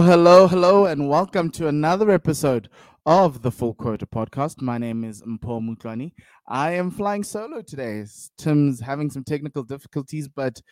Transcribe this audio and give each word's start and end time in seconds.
Hello, 0.00 0.46
hello, 0.46 0.86
and 0.86 1.08
welcome 1.08 1.50
to 1.50 1.66
another 1.66 2.08
episode 2.12 2.68
of 3.04 3.42
the 3.42 3.50
Full 3.50 3.74
Quota 3.74 4.06
podcast. 4.06 4.62
My 4.62 4.78
name 4.78 5.02
is 5.02 5.22
Mpho 5.22 5.60
Mutlani. 5.60 6.12
I 6.46 6.70
am 6.74 6.92
flying 6.92 7.24
solo 7.24 7.62
today. 7.62 8.04
Tim's 8.38 8.80
having 8.80 9.10
some 9.10 9.24
technical 9.24 9.64
difficulties, 9.64 10.28
but 10.28 10.62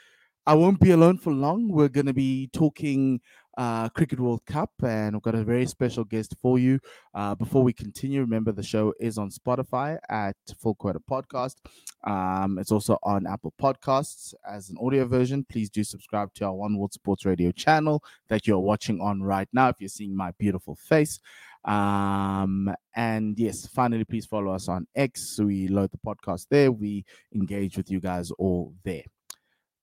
I 0.46 0.54
won't 0.54 0.79
be 0.79 0.93
alone 0.93 1.18
for 1.18 1.32
long. 1.32 1.68
We're 1.68 1.89
going 1.89 2.07
to 2.07 2.14
be 2.14 2.48
talking 2.53 3.20
uh, 3.57 3.89
Cricket 3.91 4.21
World 4.21 4.45
Cup, 4.46 4.71
and 4.83 5.15
we've 5.15 5.23
got 5.23 5.35
a 5.35 5.45
very 5.45 5.67
special 5.67 6.05
guest 6.05 6.35
for 6.41 6.59
you. 6.59 6.79
Uh, 7.15 7.35
before 7.35 7.63
we 7.63 7.73
continue, 7.73 8.21
remember 8.21 8.53
the 8.53 8.63
show 8.63 8.93
is 9.01 9.19
on 9.19 9.31
Spotify 9.31 9.99
at 10.09 10.37
Full 10.59 10.75
Quota 10.75 11.01
Podcast. 11.01 11.57
Um, 12.05 12.59
it's 12.59 12.73
also 12.73 12.99
on 13.03 13.27
Apple 13.27 13.55
Podcasts 13.61 14.35
as 14.49 14.71
an 14.71 14.77
audio 14.81 15.07
version. 15.07 15.45
Please 15.49 15.71
do 15.71 15.82
subscribe 15.82 16.32
to 16.35 16.45
our 16.45 16.55
One 16.55 16.77
World 16.77 16.93
Sports 16.93 17.25
Radio 17.25 17.51
channel 17.51 18.03
that 18.29 18.46
you're 18.46 18.59
watching 18.59 19.01
on 19.01 19.23
right 19.23 19.49
now 19.53 19.68
if 19.68 19.77
you're 19.81 19.89
seeing 19.89 20.15
my 20.17 20.32
beautiful 20.39 20.75
face. 20.75 21.21
Um, 21.65 22.73
and 22.95 23.39
yes, 23.39 23.67
finally, 23.67 24.04
please 24.04 24.25
follow 24.25 24.53
us 24.53 24.68
on 24.68 24.87
X. 24.95 25.39
We 25.41 25.68
load 25.68 25.91
the 25.91 25.99
podcast 25.99 26.46
there. 26.49 26.71
We 26.71 27.04
engage 27.35 27.77
with 27.77 27.91
you 27.91 28.01
guys 28.01 28.31
all 28.32 28.73
there. 28.85 29.03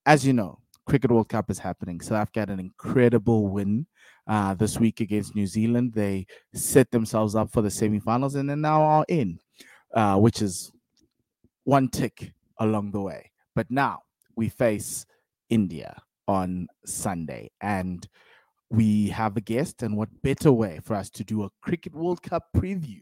As 0.05 0.25
you 0.25 0.33
know, 0.33 0.59
Cricket 0.85 1.11
World 1.11 1.29
Cup 1.29 1.49
is 1.49 1.59
happening. 1.59 2.01
South 2.01 2.17
Africa 2.17 2.41
had 2.41 2.49
an 2.49 2.59
incredible 2.59 3.47
win 3.47 3.87
uh, 4.27 4.53
this 4.53 4.79
week 4.79 4.99
against 4.99 5.35
New 5.35 5.47
Zealand. 5.47 5.93
They 5.93 6.27
set 6.53 6.91
themselves 6.91 7.35
up 7.35 7.51
for 7.51 7.61
the 7.61 7.71
semi-finals 7.71 8.35
and 8.35 8.49
they 8.49 8.55
now 8.55 8.81
are 8.81 9.05
in, 9.07 9.39
uh, 9.93 10.17
which 10.17 10.41
is 10.41 10.71
one 11.63 11.87
tick 11.89 12.33
along 12.59 12.91
the 12.91 13.01
way. 13.01 13.31
But 13.55 13.69
now 13.69 14.01
we 14.35 14.49
face 14.49 15.05
India 15.49 16.01
on 16.27 16.67
Sunday, 16.85 17.51
and 17.61 18.07
we 18.69 19.09
have 19.09 19.37
a 19.37 19.41
guest. 19.41 19.83
And 19.83 19.95
what 19.95 20.09
better 20.21 20.51
way 20.51 20.79
for 20.83 20.95
us 20.95 21.09
to 21.11 21.23
do 21.23 21.43
a 21.43 21.49
Cricket 21.61 21.93
World 21.93 22.21
Cup 22.21 22.47
preview 22.55 23.01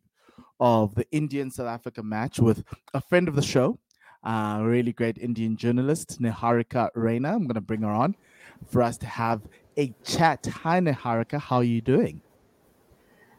of 0.59 0.93
the 0.95 1.05
Indian 1.11 1.49
South 1.49 1.67
Africa 1.67 2.03
match 2.03 2.39
with 2.39 2.63
a 2.93 3.01
friend 3.01 3.27
of 3.27 3.35
the 3.35 3.41
show, 3.41 3.79
uh, 4.23 4.61
really 4.63 4.93
great 4.93 5.17
Indian 5.17 5.55
journalist, 5.55 6.21
Niharika 6.21 6.89
Raina. 6.95 7.33
I'm 7.33 7.43
going 7.43 7.55
to 7.55 7.61
bring 7.61 7.81
her 7.81 7.89
on 7.89 8.15
for 8.67 8.81
us 8.81 8.97
to 8.97 9.07
have 9.07 9.41
a 9.77 9.93
chat. 10.03 10.45
Hi, 10.63 10.79
Niharika. 10.79 11.39
How 11.39 11.57
are 11.57 11.63
you 11.63 11.81
doing? 11.81 12.21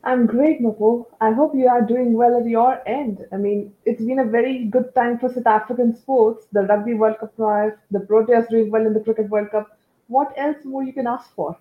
I'm 0.04 0.26
great, 0.26 0.60
Mpho. 0.60 1.06
I 1.20 1.30
hope 1.30 1.54
you 1.54 1.68
are 1.68 1.80
doing 1.80 2.14
well 2.14 2.40
at 2.40 2.46
your 2.46 2.82
end. 2.88 3.24
I 3.32 3.36
mean, 3.36 3.72
it's 3.84 4.02
been 4.02 4.18
a 4.18 4.24
very 4.24 4.64
good 4.64 4.92
time 4.96 5.18
for 5.18 5.32
South 5.32 5.46
African 5.46 5.94
sports. 5.94 6.46
The 6.50 6.62
Rugby 6.62 6.94
World 6.94 7.18
Cup 7.20 7.32
live, 7.38 7.74
the 7.92 8.00
Proteas 8.00 8.48
doing 8.48 8.70
well 8.70 8.84
in 8.84 8.94
the 8.94 9.00
Cricket 9.00 9.28
World 9.28 9.52
Cup. 9.52 9.78
What 10.08 10.32
else 10.36 10.56
more 10.64 10.82
you 10.82 10.92
can 10.92 11.06
ask 11.06 11.32
for? 11.36 11.56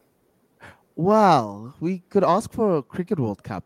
Well, 0.95 1.75
we 1.79 1.99
could 2.09 2.23
ask 2.23 2.51
for 2.51 2.77
a 2.77 2.81
Cricket 2.81 3.19
World 3.19 3.43
Cup 3.43 3.63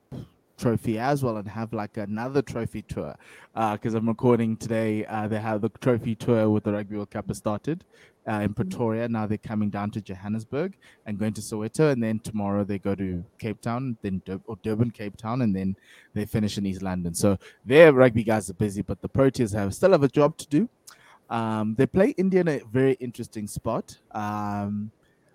trophy 0.58 0.98
as 0.98 1.24
well 1.24 1.38
and 1.38 1.48
have 1.48 1.74
like 1.74 1.98
another 1.98 2.42
trophy 2.42 2.82
tour 2.82 3.16
because 3.54 3.96
uh, 3.96 3.98
I'm 3.98 4.08
recording 4.08 4.58
today. 4.58 5.06
Uh, 5.06 5.28
they 5.28 5.40
have 5.40 5.62
the 5.62 5.70
trophy 5.82 6.16
tour 6.16 6.50
with 6.50 6.64
the 6.64 6.74
Rugby 6.74 6.96
World 6.96 7.12
Cup 7.12 7.28
has 7.28 7.38
started 7.38 7.84
uh, 8.28 8.34
in 8.34 8.42
mm-hmm. 8.42 8.54
Pretoria. 8.54 9.08
Now 9.08 9.28
they're 9.28 9.38
coming 9.38 9.70
down 9.70 9.92
to 9.92 10.02
Johannesburg 10.02 10.76
and 11.06 11.18
going 11.18 11.34
to 11.34 11.42
Soweto, 11.42 11.92
and 11.92 12.02
then 12.02 12.20
tomorrow 12.20 12.64
they 12.64 12.80
go 12.80 12.96
to 12.96 13.24
Cape 13.38 13.62
Town, 13.62 13.98
then 14.02 14.22
Dur- 14.26 14.42
or 14.48 14.58
Durban, 14.64 14.92
Cape 14.92 15.18
Town, 15.18 15.42
and 15.42 15.56
then 15.56 15.76
they 16.14 16.26
finish 16.26 16.58
in 16.58 16.66
East 16.66 16.82
London. 16.82 17.14
So 17.14 17.38
their 17.66 17.94
rugby 17.94 18.24
guys 18.24 18.50
are 18.50 18.54
busy, 18.56 18.82
but 18.82 19.02
the 19.02 19.10
Proteas 19.10 19.54
have 19.54 19.74
still 19.74 19.92
have 19.92 20.04
a 20.04 20.08
job 20.08 20.38
to 20.38 20.48
do. 20.48 20.70
Um, 21.30 21.76
they 21.78 21.88
play 21.88 22.10
India 22.18 22.42
in 22.42 22.48
a 22.48 22.62
very 22.72 22.94
interesting 22.94 23.48
spot. 23.48 23.98
Um, 24.12 24.92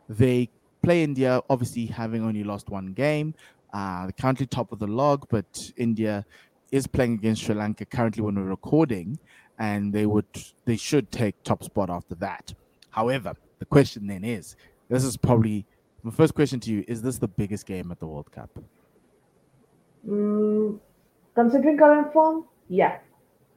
they 0.08 0.50
play 0.82 1.02
India, 1.02 1.42
obviously 1.50 1.86
having 1.86 2.22
only 2.22 2.44
lost 2.44 2.70
one 2.70 2.92
game. 2.92 3.34
Uh, 3.72 4.10
currently 4.20 4.46
top 4.46 4.72
of 4.72 4.78
the 4.78 4.86
log, 4.86 5.26
but 5.30 5.46
India 5.76 6.24
is 6.72 6.86
playing 6.86 7.14
against 7.14 7.42
Sri 7.42 7.54
Lanka 7.54 7.84
currently 7.84 8.22
when 8.22 8.34
we're 8.34 8.42
recording, 8.42 9.18
and 9.58 9.92
they 9.92 10.06
would 10.06 10.26
they 10.64 10.76
should 10.76 11.10
take 11.12 11.40
top 11.44 11.62
spot 11.62 11.90
after 11.90 12.14
that. 12.16 12.52
However, 12.90 13.34
the 13.58 13.64
question 13.66 14.06
then 14.06 14.24
is, 14.24 14.56
this 14.88 15.04
is 15.04 15.16
probably 15.16 15.66
my 16.02 16.10
first 16.10 16.34
question 16.34 16.58
to 16.60 16.70
you: 16.70 16.84
Is 16.88 17.02
this 17.02 17.18
the 17.18 17.28
biggest 17.28 17.66
game 17.66 17.92
at 17.92 18.00
the 18.00 18.06
World 18.06 18.32
Cup? 18.32 18.50
Mm, 20.08 20.78
considering 21.34 21.78
current 21.78 22.12
form, 22.12 22.46
yeah. 22.68 22.98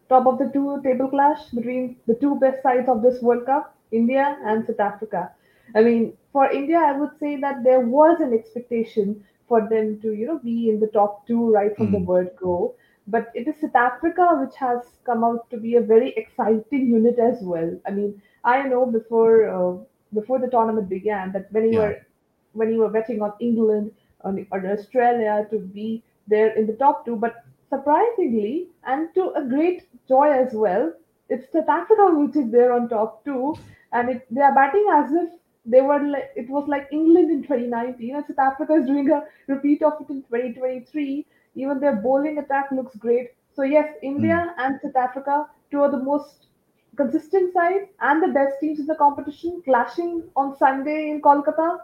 Top 0.10 0.28
of 0.28 0.38
the 0.38 0.52
two 0.54 0.82
table 0.84 1.08
clash 1.08 1.46
between 1.50 1.96
the 2.06 2.16
two 2.16 2.36
best 2.36 2.62
sides 2.62 2.90
of 2.90 3.02
this 3.02 3.22
World 3.22 3.46
Cup, 3.46 3.76
India 3.92 4.38
and 4.46 4.66
South 4.66 4.80
Africa. 4.80 5.32
I 5.76 5.82
mean, 5.82 6.14
for 6.32 6.52
India, 6.52 6.78
I 6.78 6.92
would 6.98 7.12
say 7.20 7.38
that 7.38 7.64
there 7.64 7.80
was 7.80 8.20
an 8.20 8.34
expectation 8.34 9.24
for 9.48 9.68
them 9.70 10.00
to 10.02 10.14
you 10.14 10.28
know 10.28 10.40
be 10.40 10.70
in 10.70 10.80
the 10.80 10.88
top 10.88 11.28
two 11.28 11.52
right 11.52 11.76
from 11.76 11.88
mm. 11.88 11.92
the 11.94 12.00
hmm. 12.00 12.06
word 12.06 12.30
go. 12.40 12.76
But 13.08 13.32
it 13.36 13.48
is 13.48 13.60
South 13.60 13.76
Africa 13.76 14.28
which 14.42 14.56
has 14.56 14.80
come 15.06 15.24
out 15.24 15.50
to 15.50 15.58
be 15.58 15.76
a 15.76 15.82
very 15.82 16.14
exciting 16.16 16.88
unit 16.88 17.20
as 17.20 17.42
well. 17.42 17.78
I 17.86 17.92
mean, 17.92 18.22
I 18.44 18.64
know 18.64 18.86
before 18.86 19.50
uh, 19.50 19.84
before 20.14 20.40
the 20.40 20.48
tournament 20.48 20.90
began 20.90 21.32
that 21.34 21.52
when 21.52 21.66
you 21.66 21.80
yeah. 21.80 21.80
were 21.80 22.06
when 22.54 22.72
you 22.72 22.80
were 22.80 22.90
betting 22.90 23.22
on 23.22 23.34
England 23.40 23.92
on, 24.22 24.46
on 24.52 24.66
Australia 24.66 25.48
to 25.52 25.60
be 25.60 26.04
there 26.28 26.52
in 26.58 26.66
the 26.66 26.74
top 26.74 27.06
two, 27.06 27.16
but 27.16 27.44
surprisingly 27.70 28.68
and 28.86 29.14
to 29.16 29.32
a 29.34 29.44
great 29.44 29.84
joy 30.08 30.30
as 30.32 30.54
well, 30.54 30.94
it's 31.30 31.52
South 31.52 31.70
Africa 31.70 32.14
which 32.14 32.36
is 32.36 32.52
there 32.52 32.72
on 32.74 32.88
top 32.88 33.24
two, 33.26 33.56
and 33.92 34.10
it, 34.10 34.26
they 34.30 34.42
are 34.42 34.56
batting 34.56 34.88
as 34.94 35.12
if 35.12 35.30
they 35.66 35.82
were 35.82 36.00
like 36.04 36.32
it 36.36 36.50
was 36.50 36.68
like 36.68 36.88
England 36.92 37.32
in 37.32 37.42
2019 37.44 38.16
and 38.16 38.26
South 38.26 38.40
Africa 38.40 38.74
is 38.74 38.86
doing 38.86 39.10
a 39.12 39.24
repeat 39.48 39.82
of 39.82 39.94
it 40.02 40.10
in 40.10 40.22
2023. 40.24 41.26
Even 41.56 41.80
their 41.80 41.96
bowling 41.96 42.38
attack 42.40 42.72
looks 42.72 42.96
great. 42.96 43.30
So 43.56 43.64
yes, 43.64 43.94
India 44.02 44.54
mm. 44.58 44.64
and 44.64 44.80
South 44.82 44.96
Africa, 44.96 45.48
two 45.72 45.84
of 45.84 45.92
the 45.92 46.00
most 46.00 46.48
consistent 46.96 47.54
sides 47.54 47.90
and 48.02 48.22
the 48.22 48.34
best 48.34 48.60
teams 48.60 48.80
in 48.80 48.88
the 48.88 48.96
competition, 48.96 49.62
clashing 49.64 50.24
on 50.36 50.58
Sunday 50.58 51.10
in 51.10 51.22
Kolkata, 51.22 51.80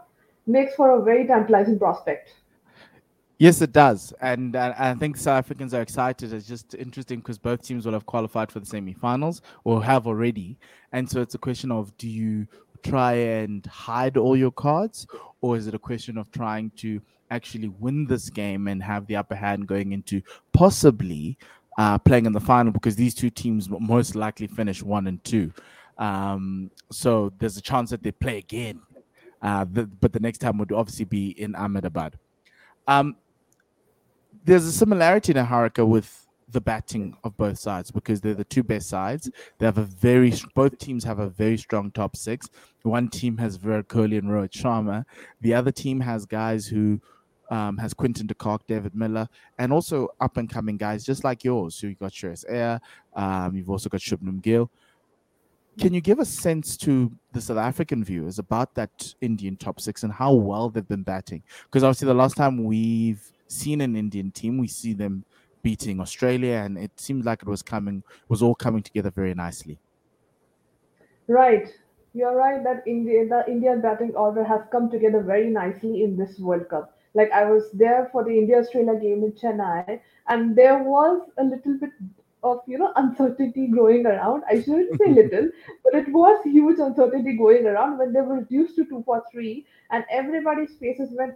makes 0.46 0.74
for 0.74 0.90
a 0.90 1.02
very 1.02 1.26
tantalizing 1.26 1.78
prospect. 1.78 2.34
Yes, 3.38 3.62
it 3.62 3.72
does, 3.72 4.12
and 4.20 4.54
uh, 4.54 4.74
I 4.78 4.92
think 4.92 5.16
South 5.16 5.38
Africans 5.38 5.72
are 5.72 5.80
excited. 5.80 6.30
It's 6.34 6.46
just 6.46 6.74
interesting 6.74 7.20
because 7.20 7.38
both 7.38 7.62
teams 7.62 7.86
will 7.86 7.94
have 7.94 8.04
qualified 8.04 8.52
for 8.52 8.60
the 8.60 8.66
semi-finals 8.66 9.40
or 9.64 9.82
have 9.82 10.06
already, 10.06 10.58
and 10.92 11.08
so 11.08 11.22
it's 11.22 11.34
a 11.34 11.38
question 11.38 11.72
of 11.72 11.96
do 11.96 12.06
you 12.06 12.46
try 12.82 13.12
and 13.14 13.64
hide 13.66 14.16
all 14.16 14.36
your 14.36 14.50
cards, 14.50 15.06
or 15.40 15.56
is 15.56 15.66
it 15.66 15.74
a 15.74 15.78
question 15.78 16.18
of 16.18 16.30
trying 16.32 16.70
to 16.76 17.00
actually 17.30 17.68
win 17.68 18.06
this 18.06 18.28
game 18.30 18.68
and 18.68 18.82
have 18.82 19.06
the 19.06 19.16
upper 19.16 19.34
hand 19.34 19.66
going 19.66 19.92
into 19.92 20.20
possibly 20.52 21.38
uh, 21.78 21.98
playing 21.98 22.26
in 22.26 22.32
the 22.32 22.40
final? 22.40 22.72
Because 22.72 22.96
these 22.96 23.14
two 23.14 23.30
teams 23.30 23.68
most 23.68 24.14
likely 24.14 24.46
finish 24.46 24.82
one 24.82 25.06
and 25.06 25.22
two. 25.24 25.52
Um, 25.98 26.70
so 26.90 27.32
there's 27.38 27.56
a 27.56 27.62
chance 27.62 27.90
that 27.90 28.02
they 28.02 28.12
play 28.12 28.38
again. 28.38 28.80
Uh, 29.42 29.64
the, 29.70 29.86
but 29.86 30.12
the 30.12 30.20
next 30.20 30.38
time 30.38 30.58
would 30.58 30.72
obviously 30.72 31.04
be 31.04 31.30
in 31.40 31.54
Ahmedabad. 31.54 32.18
Um, 32.86 33.16
there's 34.44 34.64
a 34.64 34.72
similarity 34.72 35.32
Niharika 35.32 35.86
with 35.86 36.26
the 36.52 36.60
batting 36.60 37.16
of 37.24 37.36
both 37.36 37.58
sides 37.58 37.90
because 37.90 38.20
they're 38.20 38.34
the 38.34 38.44
two 38.44 38.62
best 38.62 38.88
sides. 38.88 39.30
They 39.58 39.66
have 39.66 39.78
a 39.78 39.84
very 39.84 40.32
both 40.54 40.78
teams 40.78 41.04
have 41.04 41.18
a 41.18 41.28
very 41.28 41.56
strong 41.56 41.90
top 41.90 42.16
six. 42.16 42.48
One 42.82 43.08
team 43.08 43.36
has 43.38 43.56
Virat 43.56 43.88
Kohli 43.88 44.18
and 44.18 44.28
Rohit 44.28 44.50
Sharma. 44.50 45.04
The 45.40 45.54
other 45.54 45.72
team 45.72 46.00
has 46.00 46.26
guys 46.26 46.66
who 46.66 47.00
um, 47.50 47.76
has 47.78 47.92
Quinton 47.92 48.26
de 48.26 48.34
Kock, 48.34 48.66
David 48.66 48.94
Miller, 48.94 49.28
and 49.58 49.72
also 49.72 50.08
up 50.20 50.36
and 50.36 50.48
coming 50.48 50.76
guys 50.76 51.04
just 51.04 51.24
like 51.24 51.44
yours. 51.44 51.74
So 51.74 51.88
you've 51.88 51.98
got 51.98 52.12
Shreyas 52.12 52.44
Iyer, 52.50 52.80
um, 53.14 53.56
you've 53.56 53.70
also 53.70 53.88
got 53.88 54.00
Shubman 54.00 54.40
Gill. 54.40 54.70
Can 55.78 55.94
you 55.94 56.00
give 56.00 56.18
a 56.18 56.24
sense 56.24 56.76
to 56.78 57.12
the 57.32 57.40
South 57.40 57.56
African 57.56 58.04
viewers 58.04 58.38
about 58.38 58.74
that 58.74 59.14
Indian 59.20 59.56
top 59.56 59.80
six 59.80 60.02
and 60.02 60.12
how 60.12 60.32
well 60.32 60.68
they've 60.68 60.86
been 60.86 61.02
batting? 61.02 61.42
Because 61.64 61.82
obviously, 61.82 62.06
the 62.06 62.14
last 62.14 62.36
time 62.36 62.64
we've 62.64 63.32
seen 63.46 63.80
an 63.80 63.96
Indian 63.96 64.30
team, 64.30 64.58
we 64.58 64.68
see 64.68 64.92
them 64.92 65.24
beating 65.62 66.00
Australia, 66.00 66.62
and 66.64 66.78
it 66.78 66.92
seemed 66.96 67.24
like 67.24 67.42
it 67.42 67.48
was 67.48 67.62
coming 67.62 68.02
was 68.28 68.42
all 68.42 68.54
coming 68.54 68.82
together 68.82 69.10
very 69.10 69.34
nicely. 69.34 69.78
Right, 71.28 71.68
you're 72.12 72.34
right 72.36 72.62
that 72.64 72.82
India, 72.86 73.26
the 73.28 73.44
Indian 73.48 73.80
batting 73.80 74.14
order 74.14 74.44
has 74.44 74.62
come 74.72 74.90
together 74.90 75.22
very 75.22 75.48
nicely 75.48 76.02
in 76.02 76.16
this 76.16 76.38
World 76.38 76.68
Cup. 76.68 76.96
Like 77.14 77.30
I 77.32 77.44
was 77.44 77.70
there 77.72 78.08
for 78.12 78.24
the 78.24 78.30
India 78.30 78.58
Australia 78.58 78.98
game 78.98 79.24
in 79.24 79.32
Chennai, 79.32 80.00
and 80.28 80.56
there 80.56 80.82
was 80.82 81.28
a 81.38 81.44
little 81.44 81.78
bit 81.78 81.90
of 82.42 82.60
you 82.66 82.78
know 82.78 82.92
uncertainty 82.96 83.66
growing 83.66 84.06
around. 84.06 84.44
I 84.48 84.62
shouldn't 84.62 84.98
say 84.98 85.12
little, 85.20 85.48
but 85.84 85.94
it 85.94 86.08
was 86.12 86.42
huge 86.44 86.78
uncertainty 86.78 87.36
going 87.36 87.66
around 87.66 87.98
when 87.98 88.12
they 88.12 88.20
were 88.20 88.36
reduced 88.36 88.76
to 88.76 88.84
two 88.84 89.02
for 89.04 89.22
three, 89.30 89.66
and 89.90 90.04
everybody's 90.10 90.74
faces 90.74 91.10
went 91.12 91.34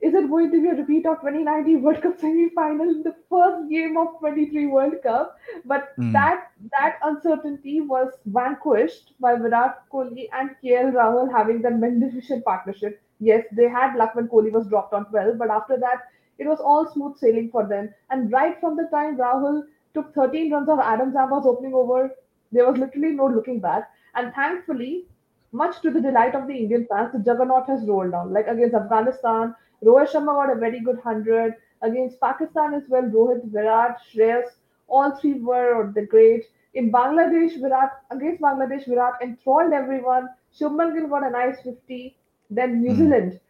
is 0.00 0.14
it 0.14 0.30
going 0.30 0.50
to 0.50 0.62
be 0.62 0.68
a 0.68 0.74
repeat 0.74 1.06
of 1.06 1.20
2019 1.20 1.82
World 1.82 2.02
Cup 2.02 2.18
semi-final 2.18 2.88
in 2.88 3.02
the 3.02 3.14
first 3.28 3.68
game 3.70 3.96
of 3.98 4.18
23 4.18 4.66
World 4.66 4.94
Cup? 5.02 5.36
But 5.64 5.96
mm. 5.98 6.12
that 6.12 6.52
that 6.72 6.98
uncertainty 7.02 7.80
was 7.80 8.12
vanquished 8.26 9.12
by 9.20 9.34
Virat 9.34 9.82
Kohli 9.92 10.28
and 10.32 10.56
KL 10.64 10.92
Rahul 10.92 11.30
having 11.30 11.60
that 11.62 11.78
magnificent 11.78 12.44
partnership. 12.44 13.02
Yes, 13.18 13.44
they 13.52 13.68
had 13.68 13.96
luck 13.96 14.14
when 14.14 14.28
Kohli 14.28 14.50
was 14.50 14.66
dropped 14.68 14.94
on 14.94 15.04
12, 15.06 15.36
but 15.36 15.50
after 15.50 15.76
that, 15.78 16.08
it 16.38 16.46
was 16.46 16.60
all 16.60 16.90
smooth 16.90 17.18
sailing 17.18 17.50
for 17.50 17.66
them. 17.66 17.92
And 18.08 18.32
right 18.32 18.58
from 18.60 18.76
the 18.76 18.88
time 18.90 19.18
Rahul 19.18 19.64
took 19.92 20.14
13 20.14 20.50
runs 20.52 20.68
of 20.70 20.78
Adam 20.78 21.12
Zampa's 21.12 21.46
opening 21.46 21.74
over, 21.74 22.10
there 22.52 22.66
was 22.66 22.78
literally 22.78 23.12
no 23.12 23.26
looking 23.26 23.60
back. 23.60 23.90
And 24.14 24.32
thankfully, 24.32 25.06
much 25.52 25.80
to 25.82 25.90
the 25.90 26.00
delight 26.00 26.34
of 26.34 26.46
the 26.46 26.56
Indian 26.56 26.86
fans, 26.88 27.12
the 27.12 27.18
juggernaut 27.18 27.68
has 27.68 27.84
rolled 27.86 28.14
on. 28.14 28.32
Like 28.32 28.46
against 28.46 28.74
Afghanistan, 28.74 29.54
Rohit 29.84 30.10
Sharma 30.10 30.34
got 30.34 30.50
a 30.56 30.58
very 30.58 30.80
good 30.80 30.96
100. 30.96 31.54
Against 31.82 32.20
Pakistan 32.20 32.74
as 32.74 32.82
well, 32.88 33.02
Rohit, 33.02 33.44
Virat, 33.50 33.98
Shreyas, 34.12 34.48
all 34.88 35.12
three 35.16 35.34
were 35.40 35.92
the 35.94 36.04
great. 36.06 36.44
In 36.74 36.90
Bangladesh, 36.92 37.58
Virat 37.60 37.90
against 38.10 38.40
Bangladesh, 38.42 38.86
Virat 38.86 39.14
enthralled 39.22 39.72
everyone. 39.72 40.28
Shubman 40.58 40.94
Gill 40.94 41.08
got 41.08 41.26
a 41.26 41.30
nice 41.30 41.60
50. 41.62 42.16
Then 42.50 42.82
New 42.82 42.92
Mm. 42.92 42.96
Zealand, 42.96 43.40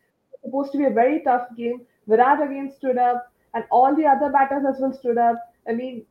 supposed 0.44 0.72
to 0.72 0.78
be 0.78 0.84
a 0.84 0.90
very 0.90 1.20
tough 1.22 1.48
game. 1.56 1.86
Virat 2.06 2.40
again 2.42 2.70
stood 2.76 2.98
up, 2.98 3.32
and 3.54 3.64
all 3.70 3.94
the 3.96 4.06
other 4.06 4.30
batters 4.30 4.64
as 4.72 4.80
well 4.80 4.92
stood 4.92 5.18
up. 5.18 5.36
I 5.68 5.72
mean, 5.72 6.04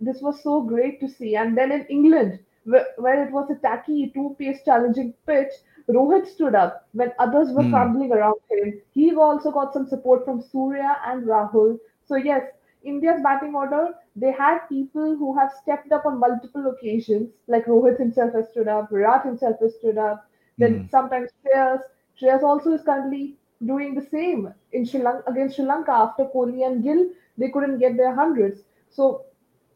this 0.00 0.20
was 0.20 0.42
so 0.42 0.60
great 0.62 1.00
to 1.00 1.08
see. 1.08 1.36
And 1.36 1.56
then 1.56 1.72
in 1.72 1.84
England, 1.86 2.38
where, 2.64 2.86
where 2.98 3.24
it 3.26 3.32
was 3.32 3.50
a 3.50 3.56
tacky, 3.56 4.10
two 4.14 4.36
pace 4.38 4.62
challenging 4.64 5.12
pitch, 5.26 5.52
Rohit 5.88 6.26
stood 6.26 6.54
up 6.54 6.86
when 6.92 7.12
others 7.18 7.52
were 7.52 7.64
Mm. 7.64 7.70
crumbling 7.70 8.12
around 8.12 8.40
him. 8.50 8.80
He 8.92 9.14
also 9.14 9.50
got 9.50 9.72
some 9.72 9.86
support 9.86 10.24
from 10.24 10.40
Surya 10.40 10.96
and 11.06 11.24
Rahul. 11.26 11.78
So, 12.04 12.16
yes, 12.16 12.42
India's 12.82 13.20
batting 13.22 13.54
order, 13.54 13.94
they 14.16 14.30
had 14.32 14.58
people 14.68 15.16
who 15.16 15.36
have 15.38 15.52
stepped 15.52 15.92
up 15.92 16.04
on 16.06 16.18
multiple 16.18 16.66
occasions, 16.68 17.30
like 17.46 17.66
Rohit 17.66 17.98
himself 17.98 18.32
has 18.34 18.48
stood 18.50 18.68
up, 18.68 18.90
Virat 18.90 19.24
himself 19.24 19.58
has 19.60 19.74
stood 19.76 19.98
up. 19.98 20.26
Then 20.58 20.82
Mm. 20.82 20.88
sometimes 20.88 21.30
Shreyas. 21.42 21.80
Shreyas 22.20 22.42
also 22.42 22.72
is 22.72 22.82
currently 22.82 23.36
doing 23.64 23.94
the 23.94 24.02
same 24.02 24.52
in 24.72 24.84
Sri 24.84 25.00
Lanka 25.02 25.30
against 25.30 25.56
Sri 25.56 25.64
Lanka 25.64 25.92
after 25.92 26.24
Kohli 26.26 26.66
and 26.66 26.82
Gill. 26.82 27.06
They 27.38 27.48
couldn't 27.50 27.78
get 27.78 27.96
their 27.96 28.14
hundreds. 28.14 28.62
So 28.90 29.24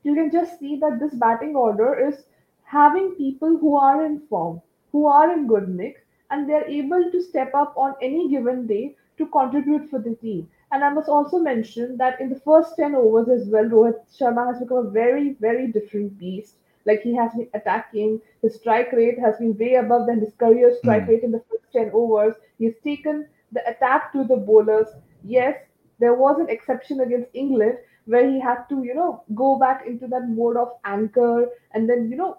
you 0.03 0.15
can 0.15 0.31
just 0.31 0.59
see 0.59 0.77
that 0.77 0.99
this 1.01 1.15
batting 1.15 1.55
order 1.57 1.95
is 2.09 2.25
having 2.65 3.15
people 3.17 3.57
who 3.59 3.77
are 3.77 4.05
in 4.05 4.21
form, 4.21 4.61
who 4.93 5.07
are 5.07 5.33
in 5.33 5.47
good 5.47 5.69
nick, 5.69 6.05
and 6.31 6.49
they're 6.49 6.67
able 6.69 7.11
to 7.11 7.21
step 7.23 7.55
up 7.55 7.75
on 7.77 7.95
any 8.03 8.29
given 8.29 8.67
day 8.67 8.97
to 9.19 9.27
contribute 9.27 9.89
for 9.89 9.99
the 9.99 10.15
team. 10.17 10.49
And 10.71 10.85
I 10.85 10.91
must 10.91 11.09
also 11.09 11.39
mention 11.39 11.97
that 11.99 12.21
in 12.21 12.29
the 12.31 12.41
first 12.41 12.77
10 12.77 12.95
overs 12.95 13.29
as 13.29 13.49
well, 13.49 13.65
Rohit 13.65 14.01
Sharma 14.19 14.47
has 14.47 14.61
become 14.61 14.79
a 14.87 14.91
very, 14.91 15.35
very 15.41 15.67
different 15.69 16.19
beast. 16.19 16.57
Like 16.87 17.03
he 17.03 17.15
has 17.17 17.33
been 17.35 17.49
attacking, 17.55 18.21
his 18.43 18.55
strike 18.57 18.93
rate 18.93 19.19
has 19.19 19.37
been 19.39 19.57
way 19.59 19.75
above 19.75 20.07
than 20.07 20.21
his 20.21 20.35
career 20.35 20.73
strike 20.75 21.07
Mm. 21.07 21.09
rate 21.09 21.23
in 21.23 21.33
the 21.33 21.41
first 21.51 21.73
10 21.73 21.91
overs. 21.93 22.35
He's 22.59 22.77
taken 22.85 23.27
the 23.53 23.67
attack 23.69 24.13
to 24.13 24.25
the 24.25 24.37
bowlers. 24.37 24.89
Yes, 25.23 25.57
there 25.99 26.15
was 26.15 26.39
an 26.39 26.49
exception 26.49 27.01
against 27.01 27.31
England 27.35 27.79
where 28.07 28.29
he 28.29 28.41
had 28.41 28.65
to, 28.69 28.83
you 28.83 28.95
know, 28.95 29.23
go 29.35 29.59
back 29.59 29.87
into 29.87 30.07
that 30.09 30.29
mode 30.29 30.57
of 30.57 30.73
anchor 30.85 31.47
and 31.73 31.89
then, 31.89 32.11
you 32.11 32.17
know, 32.17 32.39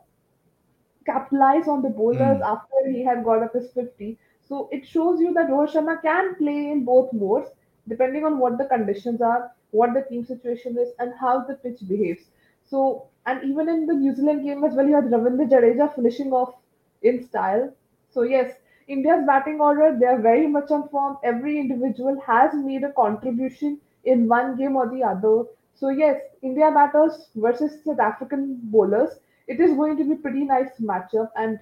capitalize 1.09 1.67
on 1.67 1.81
the 1.83 1.89
bowlers 2.01 2.39
Mm. 2.39 2.49
after 2.53 2.83
he 2.89 3.03
had 3.03 3.23
got 3.23 3.43
up 3.43 3.53
his 3.53 3.71
50. 3.71 4.17
So 4.49 4.67
it 4.71 4.85
shows 4.85 5.19
you 5.21 5.33
that 5.33 5.49
Rohit 5.49 5.73
Sharma 5.75 6.01
can 6.01 6.35
play 6.35 6.59
in 6.71 6.83
both 6.85 7.13
modes 7.13 7.49
depending 7.87 8.25
on 8.25 8.39
what 8.39 8.57
the 8.57 8.65
conditions 8.65 9.21
are, 9.21 9.51
what 9.71 9.93
the 9.93 10.01
team 10.09 10.25
situation 10.25 10.77
is, 10.77 10.89
and 10.99 11.13
how 11.19 11.39
the 11.45 11.55
pitch 11.55 11.79
behaves. 11.87 12.25
So, 12.65 13.07
and 13.25 13.43
even 13.43 13.69
in 13.69 13.85
the 13.87 13.93
New 13.93 14.13
Zealand 14.15 14.43
game 14.43 14.63
as 14.63 14.73
well, 14.75 14.87
you 14.87 14.95
had 14.95 15.05
Ravindra 15.15 15.49
Jadeja 15.49 15.93
finishing 15.95 16.33
off 16.33 16.55
in 17.01 17.21
style. 17.23 17.71
So, 18.09 18.23
yes, 18.23 18.53
India's 18.87 19.25
batting 19.25 19.59
order, 19.61 19.97
they 19.99 20.05
are 20.05 20.19
very 20.19 20.47
much 20.47 20.71
on 20.71 20.87
form. 20.89 21.17
Every 21.23 21.59
individual 21.59 22.19
has 22.25 22.53
made 22.53 22.83
a 22.83 22.91
contribution 22.93 23.79
in 24.03 24.27
one 24.27 24.55
game 24.57 24.75
or 24.75 24.89
the 24.89 25.03
other. 25.03 25.43
So, 25.75 25.89
yes, 25.89 26.21
India 26.41 26.71
batters 26.71 27.29
versus 27.35 27.83
South 27.83 27.99
African 27.99 28.59
bowlers 28.63 29.19
it 29.55 29.59
is 29.59 29.75
going 29.75 29.97
to 29.97 30.05
be 30.09 30.15
pretty 30.15 30.45
nice 30.45 30.79
matchup 30.91 31.29
and 31.35 31.59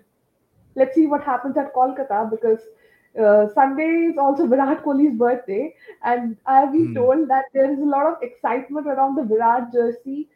let's 0.75 0.95
see 0.95 1.07
what 1.07 1.23
happens 1.23 1.57
at 1.57 1.73
Kolkata 1.73 2.29
because 2.29 2.59
uh, 3.19 3.47
Sunday 3.53 3.89
is 4.11 4.17
also 4.17 4.47
Virat 4.55 4.83
Kohli's 4.83 5.17
birthday 5.17 5.75
and 6.03 6.37
I 6.45 6.59
have 6.61 6.71
been 6.73 6.89
Mm. 6.89 6.93
told 6.93 7.29
that 7.29 7.45
there 7.53 7.71
is 7.71 7.79
a 7.79 7.91
lot 7.95 8.07
of 8.07 8.21
excitement 8.21 8.87
around 8.87 9.15
the 9.15 9.23
Virat 9.23 9.71
jersey 9.73 10.29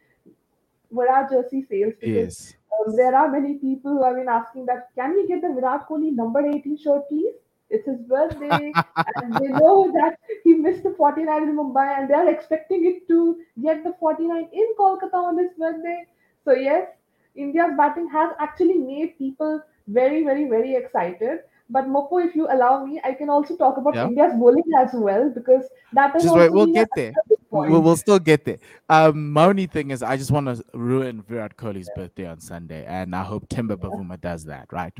Virat 0.90 1.30
jersey 1.30 1.62
sales 1.68 1.94
because 2.02 2.28
Yes. 2.28 2.54
um, 2.86 2.96
there 2.96 3.14
are 3.16 3.28
many 3.30 3.54
people 3.58 3.92
who 3.92 4.04
have 4.04 4.16
been 4.16 4.28
asking 4.28 4.66
that 4.66 4.88
can 4.94 5.14
we 5.14 5.26
get 5.26 5.42
the 5.42 5.48
Virat 5.48 5.88
Kohli 5.88 6.12
number 6.12 6.44
18 6.46 6.76
shirt 6.76 7.08
please 7.08 7.34
it's 7.70 7.86
his 7.86 8.00
birthday 8.02 8.76
and 9.14 9.38
they 9.40 9.48
know 9.60 9.90
that 9.94 10.18
he 10.44 10.54
missed 10.54 10.82
the 10.84 10.94
49 10.94 11.42
in 11.48 11.56
Mumbai 11.56 11.86
and 11.98 12.08
they 12.10 12.14
are 12.14 12.28
expecting 12.28 12.84
it 12.86 13.08
to 13.08 13.40
get 13.62 13.82
the 13.84 13.94
49 13.98 14.48
in 14.52 14.74
Kolkata 14.78 15.14
on 15.30 15.38
his 15.38 15.52
birthday 15.58 16.06
so 16.44 16.52
yes 16.52 16.88
India's 17.34 17.72
batting 17.76 18.08
has 18.08 18.32
actually 18.38 18.78
made 18.78 19.16
people 19.18 19.60
very, 19.88 20.24
very, 20.24 20.48
very 20.48 20.74
excited. 20.74 21.40
But 21.70 21.86
Mopo, 21.86 22.22
if 22.24 22.36
you 22.36 22.46
allow 22.50 22.84
me, 22.84 23.00
I 23.02 23.14
can 23.14 23.30
also 23.30 23.56
talk 23.56 23.78
about 23.78 23.94
Yeah. 23.94 24.06
India's 24.06 24.34
bowling 24.34 24.64
as 24.76 24.90
well 24.92 25.30
because 25.30 25.66
that 25.94 26.14
is. 26.16 26.24
Just 26.24 26.36
wait, 26.36 26.52
we'll 26.52 26.66
get 26.66 26.88
there. 26.94 27.14
We'll, 27.50 27.80
we'll 27.82 27.96
still 27.96 28.18
get 28.18 28.44
there. 28.44 28.58
Um, 28.88 29.32
my 29.32 29.46
only 29.46 29.66
thing 29.66 29.90
is, 29.90 30.02
I 30.02 30.16
just 30.16 30.30
want 30.30 30.46
to 30.46 30.62
ruin 30.74 31.22
Virat 31.22 31.56
Kohli's 31.56 31.88
birthday 31.90 32.26
on 32.26 32.40
Sunday, 32.40 32.84
and 32.86 33.14
I 33.14 33.22
hope 33.22 33.48
Temba 33.48 33.76
Bavuma 33.76 34.20
does 34.20 34.44
that, 34.44 34.72
right? 34.72 34.92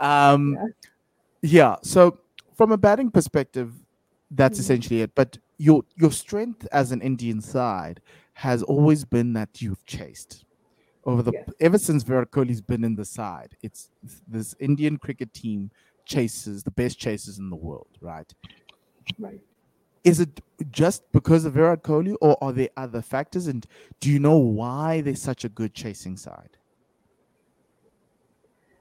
Um, 0.00 0.52
Yeah. 0.52 0.66
yeah. 1.42 1.76
So, 1.82 2.18
from 2.54 2.72
a 2.72 2.76
batting 2.76 3.10
perspective, 3.10 3.72
that's 4.30 4.58
Mhm. 4.58 4.60
essentially 4.60 5.00
it. 5.02 5.14
But 5.14 5.38
your 5.58 5.84
your 5.96 6.12
strength 6.12 6.66
as 6.72 6.92
an 6.92 7.00
Indian 7.02 7.40
side 7.40 8.00
has 8.34 8.62
always 8.62 9.04
been 9.04 9.32
that 9.34 9.60
you've 9.60 9.84
chased 9.86 10.44
over 11.04 11.22
the 11.22 11.32
Yes. 11.32 11.48
ever 11.60 11.78
since 11.78 12.02
Virat 12.02 12.30
Kohli's 12.30 12.60
been 12.60 12.84
in 12.84 12.94
the 12.96 13.04
side. 13.04 13.56
It's 13.62 13.90
this 14.26 14.54
Indian 14.60 14.98
cricket 14.98 15.32
team 15.32 15.70
chases 16.06 16.62
the 16.62 16.70
best 16.70 16.98
chasers 16.98 17.38
in 17.38 17.50
the 17.50 17.56
world, 17.56 17.96
right? 18.00 18.32
Right. 19.18 19.40
is 20.04 20.18
it 20.18 20.40
just 20.70 21.04
because 21.12 21.44
of 21.44 21.52
Virat 21.54 21.82
Kohli, 21.84 22.16
or 22.20 22.36
are 22.42 22.52
there 22.52 22.70
other 22.76 23.02
factors? 23.02 23.46
And 23.46 23.64
do 24.00 24.10
you 24.10 24.18
know 24.18 24.36
why 24.36 25.00
they're 25.00 25.14
such 25.14 25.44
a 25.44 25.48
good 25.48 25.74
chasing 25.74 26.16
side? 26.16 26.56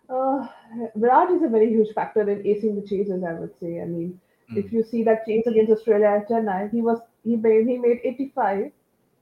Uh, 0.10 0.48
Virat 0.96 1.32
is 1.32 1.44
a 1.44 1.48
very 1.48 1.70
huge 1.70 1.94
factor 1.94 2.28
in 2.30 2.44
acing 2.44 2.76
the 2.80 2.86
chases, 2.88 3.24
I 3.24 3.34
would 3.34 3.58
say. 3.60 3.82
I 3.82 3.86
mean, 3.86 4.20
if 4.56 4.66
Mm. 4.66 4.72
you 4.72 4.84
see 4.84 5.04
that 5.04 5.26
chase 5.26 5.48
against 5.48 5.72
Australia 5.72 6.08
at 6.08 6.28
Chennai, 6.28 6.70
he 6.72 6.82
was 6.82 7.00
he 7.24 7.36
made 7.38 7.68
he 7.68 7.78
made 7.78 8.02
85, 8.04 8.72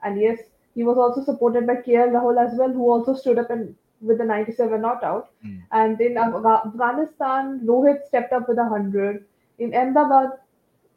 and 0.03 0.19
yes, 0.19 0.39
he 0.79 0.85
was 0.89 0.97
also 1.05 1.23
supported 1.29 1.67
by 1.71 1.75
KL 1.87 2.15
Rahul 2.17 2.41
as 2.45 2.57
well, 2.59 2.71
who 2.79 2.89
also 2.95 3.15
stood 3.23 3.39
up 3.43 3.51
and 3.55 3.75
with 4.11 4.19
the 4.19 4.25
97 4.31 4.81
not 4.87 5.03
out. 5.11 5.29
Mm. 5.45 5.57
And 5.81 6.01
in 6.09 6.17
Afghanistan, 6.25 7.61
Rohit 7.71 8.05
stepped 8.11 8.33
up 8.39 8.47
with 8.49 8.59
a 8.65 8.69
hundred. 8.75 9.25
In 9.59 9.75
Ahmedabad, 9.83 10.37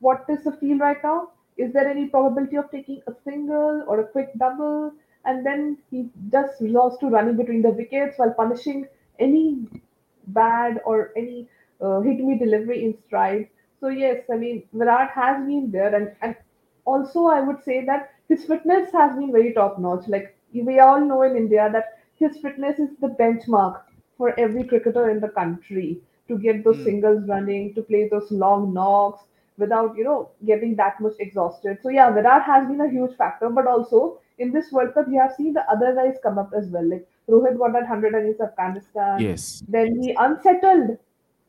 What 0.00 0.24
is 0.28 0.44
the 0.44 0.52
feel 0.52 0.78
right 0.78 1.02
now? 1.02 1.30
Is 1.56 1.72
there 1.72 1.88
any 1.88 2.06
probability 2.08 2.56
of 2.56 2.70
taking 2.70 3.02
a 3.06 3.14
single 3.24 3.84
or 3.88 4.00
a 4.00 4.06
quick 4.08 4.32
double? 4.38 4.92
And 5.24 5.44
then 5.46 5.78
he 5.90 6.10
just 6.30 6.60
resolves 6.60 6.98
to 6.98 7.08
running 7.08 7.36
between 7.36 7.62
the 7.62 7.70
wickets 7.70 8.18
while 8.18 8.32
punishing 8.34 8.86
any 9.18 9.66
bad 10.28 10.80
or 10.84 11.12
any 11.16 11.48
uh, 11.80 12.00
hit 12.00 12.18
me 12.20 12.38
delivery 12.38 12.84
in 12.84 12.96
stride. 13.06 13.48
So 13.80 13.88
yes, 13.88 14.24
I 14.32 14.36
mean 14.36 14.62
Virat 14.72 15.10
has 15.10 15.44
been 15.46 15.70
there, 15.70 15.94
and 15.94 16.14
and 16.22 16.36
also 16.84 17.26
I 17.26 17.40
would 17.40 17.62
say 17.62 17.84
that 17.86 18.10
his 18.28 18.44
fitness 18.44 18.90
has 18.92 19.16
been 19.16 19.32
very 19.32 19.52
top 19.52 19.78
notch. 19.78 20.08
Like 20.08 20.36
we 20.52 20.78
all 20.78 21.00
know 21.00 21.22
in 21.22 21.36
India 21.36 21.68
that 21.72 21.98
his 22.16 22.38
fitness 22.38 22.78
is 22.78 22.90
the 23.00 23.08
benchmark 23.08 23.82
for 24.16 24.38
every 24.38 24.64
cricketer 24.64 25.10
in 25.10 25.20
the 25.20 25.28
country 25.28 26.00
to 26.28 26.38
get 26.38 26.64
those 26.64 26.78
Mm. 26.78 26.84
singles 26.84 27.28
running, 27.28 27.74
to 27.74 27.82
play 27.82 28.08
those 28.08 28.30
long 28.30 28.72
knocks 28.72 29.24
without 29.58 29.96
you 29.96 30.04
know 30.04 30.30
getting 30.46 30.74
that 30.76 31.00
much 31.00 31.14
exhausted. 31.20 31.78
So 31.82 31.88
yeah, 31.90 32.10
Virat 32.10 32.42
has 32.42 32.66
been 32.68 32.80
a 32.80 32.88
huge 32.90 33.16
factor, 33.16 33.48
but 33.48 33.66
also 33.66 34.18
in 34.38 34.52
this 34.52 34.72
World 34.72 34.94
Cup, 34.94 35.06
you 35.08 35.20
have 35.20 35.34
seen 35.34 35.52
the 35.52 35.68
other 35.70 35.94
guys 35.94 36.16
come 36.22 36.38
up 36.38 36.52
as 36.56 36.66
well. 36.68 36.88
Like 36.88 37.06
Rohit 37.28 37.58
got 37.58 37.72
that 37.72 37.86
hundred 37.86 38.14
against 38.14 38.40
Afghanistan. 38.40 39.20
Yes. 39.20 39.62
Then 39.68 40.00
he 40.02 40.14
unsettled 40.18 40.98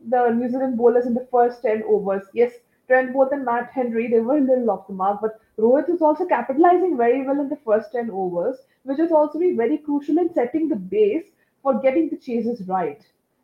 the 0.07 0.29
New 0.29 0.49
Zealand 0.49 0.77
bowlers 0.77 1.05
in 1.05 1.13
the 1.13 1.27
first 1.31 1.61
10 1.63 1.83
overs. 1.87 2.23
Yes, 2.33 2.53
Trent 2.87 3.13
Boult 3.13 3.31
and 3.31 3.43
Matt 3.43 3.71
Henry, 3.71 4.07
they 4.07 4.19
were 4.19 4.37
a 4.37 4.41
little 4.41 4.69
off 4.69 4.87
the 4.87 4.93
mark, 4.93 5.19
but 5.21 5.39
Rohit 5.57 5.89
is 5.89 6.01
also 6.01 6.25
capitalizing 6.25 6.95
very 6.97 7.25
well 7.25 7.39
in 7.39 7.49
the 7.49 7.55
first 7.65 7.91
10 7.91 8.11
overs, 8.11 8.57
which 8.83 8.99
has 8.99 9.11
also 9.11 9.39
been 9.39 9.57
very 9.57 9.77
crucial 9.77 10.17
in 10.19 10.33
setting 10.33 10.69
the 10.69 10.75
base 10.75 11.25
for 11.63 11.79
getting 11.81 12.09
the 12.09 12.17
chases 12.17 12.61
right. 12.67 13.01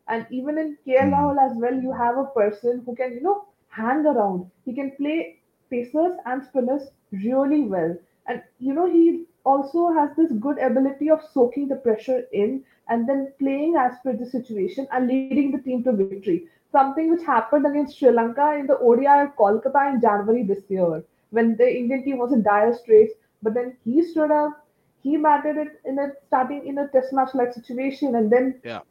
And 0.08 0.26
even 0.30 0.58
in 0.58 0.78
KL 0.86 1.10
Mm. 1.10 1.12
Rahul 1.14 1.50
as 1.50 1.56
well, 1.56 1.74
you 1.74 1.92
have 1.92 2.16
a 2.18 2.26
person 2.26 2.82
who 2.86 2.94
can, 2.94 3.12
you 3.14 3.20
know, 3.22 3.44
hang 3.72 4.06
around. 4.06 4.50
He 4.64 4.74
can 4.74 4.92
play 4.92 5.38
pacers 5.70 6.14
and 6.26 6.42
spinners 6.44 6.90
really 7.12 7.62
well. 7.62 7.96
And, 8.26 8.42
you 8.58 8.74
know, 8.74 8.86
he 8.90 9.24
also 9.44 9.90
has 9.92 10.10
this 10.16 10.32
good 10.32 10.58
ability 10.58 11.10
of 11.10 11.22
soaking 11.32 11.68
the 11.68 11.76
pressure 11.76 12.24
in 12.32 12.64
and 12.88 13.08
then 13.08 13.32
playing 13.38 13.76
as 13.76 13.92
per 14.04 14.14
the 14.14 14.26
situation 14.26 14.88
and 14.92 15.08
leading 15.08 15.40
the 15.40 15.48
team 15.50 15.72
to 15.84 15.92
victory. 15.92 16.46
Something 16.72 17.10
which 17.10 17.24
happened 17.24 17.66
against 17.66 17.98
Sri 17.98 18.10
Lanka 18.10 18.54
in 18.58 18.66
the 18.66 18.78
ODI 18.78 19.06
at 19.06 19.36
Kolkata 19.36 19.92
in 19.92 20.00
January 20.00 20.42
this 20.42 20.68
year 20.70 21.02
when 21.30 21.56
the 21.56 21.68
Indian 21.76 22.04
team 22.04 22.18
was 22.18 22.32
in 22.32 22.42
dire 22.42 22.72
straits. 22.74 23.14
But 23.42 23.54
then 23.54 23.76
he 23.84 24.02
stood 24.02 24.30
up, 24.30 24.66
he 25.02 25.16
batted 25.16 25.56
it 25.56 25.80
in 25.84 25.98
a 25.98 26.12
starting 26.26 26.66
in 26.66 26.78
a 26.78 26.88
test 26.88 27.12
match 27.12 27.34
like 27.34 27.52
situation, 27.52 28.14
and 28.16 28.30
then 28.30 28.60
Yeah. 28.62 28.82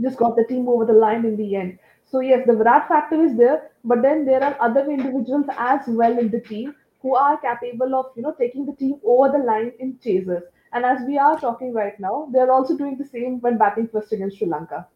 just 0.00 0.18
got 0.18 0.36
the 0.36 0.44
team 0.44 0.68
over 0.68 0.84
the 0.84 0.92
line 0.92 1.24
in 1.24 1.36
the 1.36 1.56
end. 1.56 1.78
So 2.10 2.20
yes, 2.20 2.46
the 2.46 2.54
Virat 2.54 2.88
factor 2.88 3.22
is 3.22 3.36
there, 3.36 3.70
but 3.84 4.02
then 4.02 4.24
there 4.24 4.42
are 4.42 4.56
other 4.60 4.90
individuals 4.90 5.46
as 5.56 5.80
well 5.86 6.18
in 6.18 6.30
the 6.30 6.40
team 6.40 6.74
who 7.02 7.14
are 7.14 7.36
capable 7.38 7.94
of 7.94 8.06
you 8.16 8.22
know 8.22 8.34
taking 8.38 8.66
the 8.66 8.74
team 8.74 8.96
over 9.04 9.28
the 9.38 9.44
line 9.44 9.72
in 9.78 9.98
chases. 10.02 10.42
And 10.72 10.84
as 10.84 11.00
we 11.06 11.18
are 11.18 11.38
talking 11.38 11.72
right 11.72 11.98
now, 11.98 12.28
they 12.32 12.38
are 12.38 12.50
also 12.50 12.76
doing 12.76 12.96
the 12.96 13.06
same 13.06 13.40
when 13.40 13.58
batting 13.58 13.88
first 13.88 14.12
against 14.12 14.38
Sri 14.38 14.46
Lanka. 14.48 14.86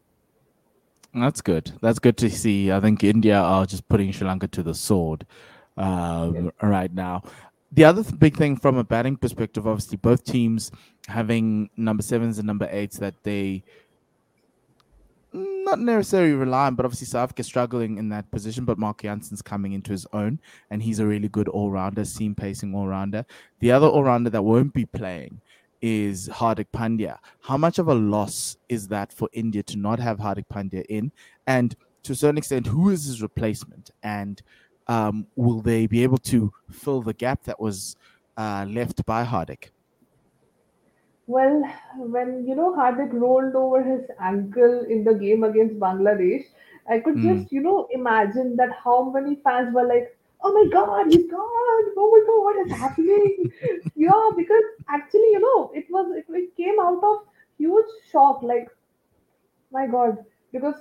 That's 1.13 1.41
good. 1.41 1.71
That's 1.81 1.99
good 1.99 2.17
to 2.17 2.29
see. 2.29 2.71
I 2.71 2.79
think 2.81 3.03
India 3.03 3.37
are 3.39 3.65
just 3.65 3.87
putting 3.87 4.11
Sri 4.11 4.27
Lanka 4.27 4.47
to 4.49 4.63
the 4.63 4.73
sword 4.73 5.25
Yes. 5.77 5.85
um, 5.87 6.51
right 6.61 6.93
now. 6.93 7.23
The 7.71 7.83
other 7.83 8.03
th- 8.03 8.17
big 8.17 8.37
thing 8.37 8.55
from 8.55 8.77
a 8.77 8.83
batting 8.83 9.17
perspective, 9.17 9.67
obviously, 9.67 9.97
both 9.97 10.23
teams 10.23 10.71
having 11.07 11.69
number 11.75 12.03
sevens 12.03 12.37
and 12.37 12.47
number 12.47 12.67
eights 12.71 12.97
that 12.99 13.15
they 13.23 13.63
not 15.35 15.79
necessarily 15.79 16.33
rely 16.33 16.67
on, 16.67 16.75
but 16.75 16.85
obviously 16.85 17.07
South 17.07 17.23
Africa 17.23 17.43
struggling 17.43 17.97
in 17.97 18.09
that 18.09 18.29
position. 18.31 18.65
But 18.65 18.77
Marco 18.77 19.07
Jansen's 19.07 19.41
coming 19.41 19.73
into 19.73 19.91
his 19.91 20.07
own, 20.13 20.39
and 20.69 20.81
he's 20.81 20.99
a 20.99 21.05
really 21.05 21.27
good 21.27 21.47
all 21.47 21.71
rounder, 21.71 22.05
seam 22.05 22.35
pacing 22.35 22.73
all 22.73 22.87
rounder. 22.87 23.25
The 23.59 23.71
other 23.71 23.87
all 23.87 24.03
rounder 24.03 24.29
that 24.29 24.43
won't 24.43 24.73
be 24.73 24.85
playing 24.85 25.41
is 25.81 26.29
Hardik 26.29 26.67
Pandya. 26.73 27.17
How 27.41 27.57
much 27.57 27.77
of 27.79 27.87
a 27.87 27.93
loss 27.93 28.57
is 28.69 28.87
that 28.87 29.11
for 29.11 29.29
India 29.33 29.61
to 29.63 29.77
not 29.77 29.99
have 29.99 30.19
Hardik 30.19 30.47
Pandya 30.51 30.85
in? 30.87 31.11
And 31.45 31.75
to 32.03 32.13
a 32.13 32.15
certain 32.15 32.37
extent, 32.37 32.67
who 32.67 32.89
is 32.89 33.05
his 33.05 33.21
replacement? 33.21 33.91
And 34.03 34.41
um, 34.87 35.27
will 35.35 35.61
they 35.61 35.87
be 35.87 36.03
able 36.03 36.19
to 36.19 36.53
fill 36.71 37.01
the 37.01 37.13
gap 37.13 37.43
that 37.43 37.59
was 37.59 37.95
uh, 38.37 38.65
left 38.69 39.05
by 39.05 39.25
Hardik? 39.25 39.71
Well, 41.27 41.63
when 41.97 42.45
you 42.47 42.55
know 42.55 42.73
Hardik 42.75 43.13
rolled 43.13 43.55
over 43.55 43.81
his 43.83 44.09
ankle 44.19 44.85
in 44.85 45.03
the 45.03 45.13
game 45.13 45.43
against 45.43 45.79
Bangladesh, 45.79 46.43
I 46.89 46.99
could 46.99 47.21
Mm, 47.21 47.21
just 47.21 47.51
you 47.51 47.61
know 47.61 47.87
imagine 47.91 48.55
that 48.57 48.71
how 48.83 49.09
many 49.11 49.35
fans 49.35 49.73
were 49.73 49.85
like, 49.87 50.17
"Oh 50.43 50.53
my 50.53 50.65
God, 50.77 51.07
he's 51.07 51.29
gone! 51.31 51.85
Oh 51.97 52.09
my 52.13 52.21
God, 52.29 52.43
what 52.49 52.57
is 52.65 52.71
happening?" 52.83 53.49
Yeah, 53.95 54.29
because 54.37 54.63
actually, 54.89 55.31
you 55.37 55.39
know, 55.47 55.71
it 55.73 55.85
was 55.89 56.11
it, 56.21 56.25
it 56.43 56.55
came 56.57 56.79
out 56.79 57.03
of 57.03 57.17
huge 57.57 57.93
shock. 58.11 58.41
Like 58.43 58.69
my 59.71 59.87
God, 59.87 60.17
because 60.51 60.75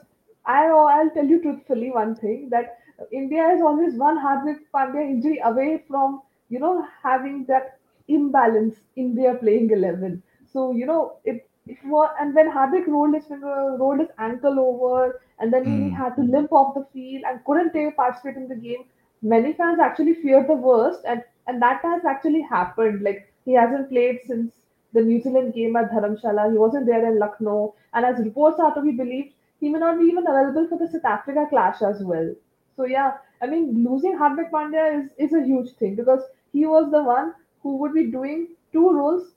I 0.46 0.66
I'll 0.66 1.10
tell 1.10 1.26
you 1.26 1.40
truthfully 1.42 1.90
one 1.90 2.14
thing 2.16 2.48
that 2.50 2.78
India 3.12 3.48
is 3.50 3.60
always 3.62 3.94
one 3.96 4.18
Hardik 4.18 4.60
Pandya 4.74 5.02
injury 5.10 5.40
away 5.44 5.84
from 5.88 6.22
you 6.48 6.58
know 6.58 6.86
having 7.02 7.44
that 7.46 7.78
imbalance 8.08 8.76
in 8.96 9.14
their 9.14 9.34
playing 9.36 9.70
eleven. 9.70 10.22
So 10.54 10.72
you 10.72 10.86
know 10.86 11.18
it. 11.24 11.46
It 11.66 11.78
was, 11.84 12.14
and 12.20 12.34
when 12.34 12.50
Hardik 12.50 12.86
rolled 12.86 13.14
his 13.14 13.26
finger, 13.26 13.76
rolled 13.78 14.00
his 14.00 14.10
ankle 14.18 14.58
over, 14.60 15.20
and 15.38 15.52
then 15.52 15.66
he 15.66 15.90
mm, 15.90 15.90
had 15.90 16.14
to 16.16 16.22
limp 16.22 16.52
off 16.52 16.74
the 16.74 16.84
field 16.92 17.24
and 17.26 17.44
couldn't 17.44 17.72
take 17.72 17.96
participate 17.96 18.36
in 18.36 18.48
the 18.48 18.54
game. 18.54 18.84
Many 19.22 19.52
fans 19.54 19.80
actually 19.80 20.14
feared 20.14 20.46
the 20.48 20.54
worst, 20.66 21.00
and 21.06 21.24
and 21.46 21.62
that 21.62 21.80
has 21.82 22.04
actually 22.04 22.42
happened. 22.42 23.02
Like 23.02 23.32
he 23.46 23.54
hasn't 23.54 23.88
played 23.90 24.20
since 24.26 24.52
the 24.92 25.02
New 25.02 25.20
Zealand 25.22 25.54
game 25.54 25.76
at 25.76 25.90
Dharamshala. 25.90 26.50
He 26.52 26.58
wasn't 26.58 26.86
there 26.86 27.06
in 27.10 27.18
Lucknow, 27.18 27.74
and 27.94 28.04
as 28.04 28.24
reports 28.28 28.60
are 28.60 28.74
to 28.74 28.82
be 28.82 28.92
believed, 28.92 29.32
he 29.60 29.70
may 29.70 29.78
not 29.86 29.98
be 29.98 30.06
even 30.12 30.26
available 30.34 30.68
for 30.68 30.78
the 30.78 30.88
South 30.96 31.10
Africa 31.16 31.46
clash 31.50 31.82
as 31.82 32.02
well. 32.12 32.34
So 32.76 32.84
yeah, 32.84 33.14
I 33.42 33.46
mean 33.46 33.84
losing 33.88 34.18
Hardik 34.18 34.50
Pandya 34.50 34.86
is, 35.00 35.10
is 35.28 35.34
a 35.34 35.44
huge 35.52 35.72
thing 35.82 35.94
because 35.96 36.22
he 36.52 36.66
was 36.66 36.90
the 36.90 37.02
one 37.02 37.34
who 37.62 37.76
would 37.78 37.94
be 37.94 38.10
doing 38.10 38.48
two 38.72 38.90
roles 38.92 39.32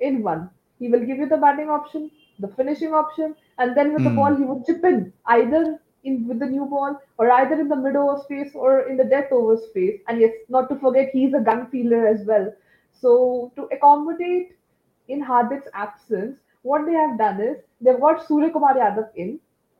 in 0.00 0.22
one. 0.22 0.50
He 0.78 0.88
will 0.88 1.04
give 1.04 1.18
you 1.18 1.28
the 1.28 1.36
batting 1.36 1.68
option, 1.70 2.10
the 2.38 2.48
finishing 2.48 2.94
option, 2.94 3.34
and 3.58 3.76
then 3.76 3.92
with 3.94 4.04
the 4.04 4.10
ball 4.10 4.34
mm, 4.34 4.38
he 4.38 4.44
would 4.44 4.64
chip 4.66 4.84
in 4.84 5.12
either 5.26 5.80
in 6.04 6.26
with 6.28 6.38
the 6.38 6.46
new 6.46 6.64
ball 6.66 6.98
or 7.18 7.30
either 7.32 7.60
in 7.60 7.68
the 7.68 7.76
mid 7.76 7.96
over 7.96 8.20
space 8.22 8.52
or 8.54 8.88
in 8.88 8.96
the 8.96 9.04
death 9.04 9.32
over 9.32 9.56
space. 9.56 10.00
And 10.08 10.20
yes, 10.20 10.32
not 10.48 10.68
to 10.70 10.76
forget 10.76 11.10
he's 11.12 11.34
a 11.34 11.40
gun 11.40 11.66
fielder 11.70 12.06
as 12.06 12.24
well. 12.26 12.52
So 12.92 13.52
to 13.56 13.68
accommodate 13.72 14.56
in 15.08 15.22
Hardik's 15.24 15.68
absence, 15.74 16.38
what 16.62 16.86
they 16.86 16.92
have 16.94 17.18
done 17.18 17.40
is 17.40 17.56
they've 17.80 18.00
got 18.00 18.26
Suryakumar 18.26 18.76
Yadav 18.76 19.08
in, 19.16 19.38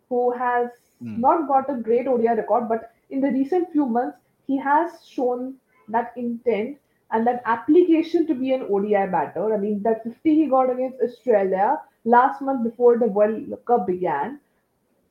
who 0.08 0.32
has 0.32 0.68
mm, 1.02 1.18
not 1.18 1.46
got 1.48 1.70
a 1.70 1.74
great 1.80 2.06
ODI 2.06 2.28
record, 2.28 2.68
but 2.68 2.92
in 3.10 3.20
the 3.20 3.28
recent 3.30 3.70
few 3.72 3.86
months, 3.86 4.18
he 4.46 4.58
has 4.58 4.90
shown 5.06 5.54
that 5.88 6.12
intent 6.16 6.78
and 7.10 7.26
that 7.26 7.42
application 7.46 8.26
to 8.26 8.34
be 8.34 8.52
an 8.52 8.66
ODI 8.70 9.06
batter. 9.10 9.54
I 9.54 9.58
mean, 9.58 9.82
that 9.82 10.04
50 10.04 10.34
he 10.34 10.46
got 10.46 10.70
against 10.70 11.00
Australia 11.00 11.80
last 12.04 12.42
month 12.42 12.64
before 12.64 12.98
the 12.98 13.06
World 13.06 13.52
Cup 13.66 13.86
began 13.86 14.40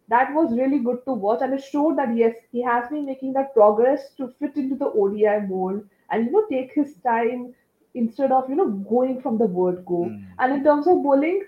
that 0.10 0.34
was 0.34 0.58
really 0.58 0.80
good 0.80 1.04
to 1.06 1.13
watch 1.13 1.42
and 1.42 1.54
it 1.54 1.63
showed 1.63 1.98
that 1.98 2.16
yes 2.16 2.36
he 2.51 2.62
has 2.63 2.88
been 2.89 3.06
making 3.06 3.34
that 3.34 3.54
progress 3.54 4.10
to 4.18 4.34
fit 4.39 4.56
into 4.56 4.75
the 4.75 4.89
odi 5.04 5.25
mold 5.48 5.84
and 6.12 6.25
you 6.25 6.32
know 6.32 6.46
take 6.50 6.74
his 6.74 6.94
time 7.06 7.54
instead 7.94 8.32
of 8.32 8.50
you 8.50 8.56
know 8.56 8.70
going 8.94 9.22
from 9.22 9.38
the 9.38 9.46
word 9.46 9.84
go 9.86 10.06
mm. 10.06 10.24
and 10.39 10.54
in 10.54 10.63
terms 10.63 10.88
of 10.88 11.04
bowling 11.04 11.44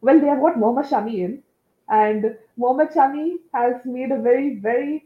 well 0.00 0.20
they 0.20 0.26
have 0.26 0.40
got 0.40 0.58
Mohammad 0.58 0.90
Shami 0.90 1.18
in 1.26 1.42
and 1.88 2.36
Mohammad 2.56 2.90
Shami 2.94 3.36
has 3.54 3.74
made 3.84 4.10
a 4.10 4.20
very 4.20 4.56
very 4.56 5.04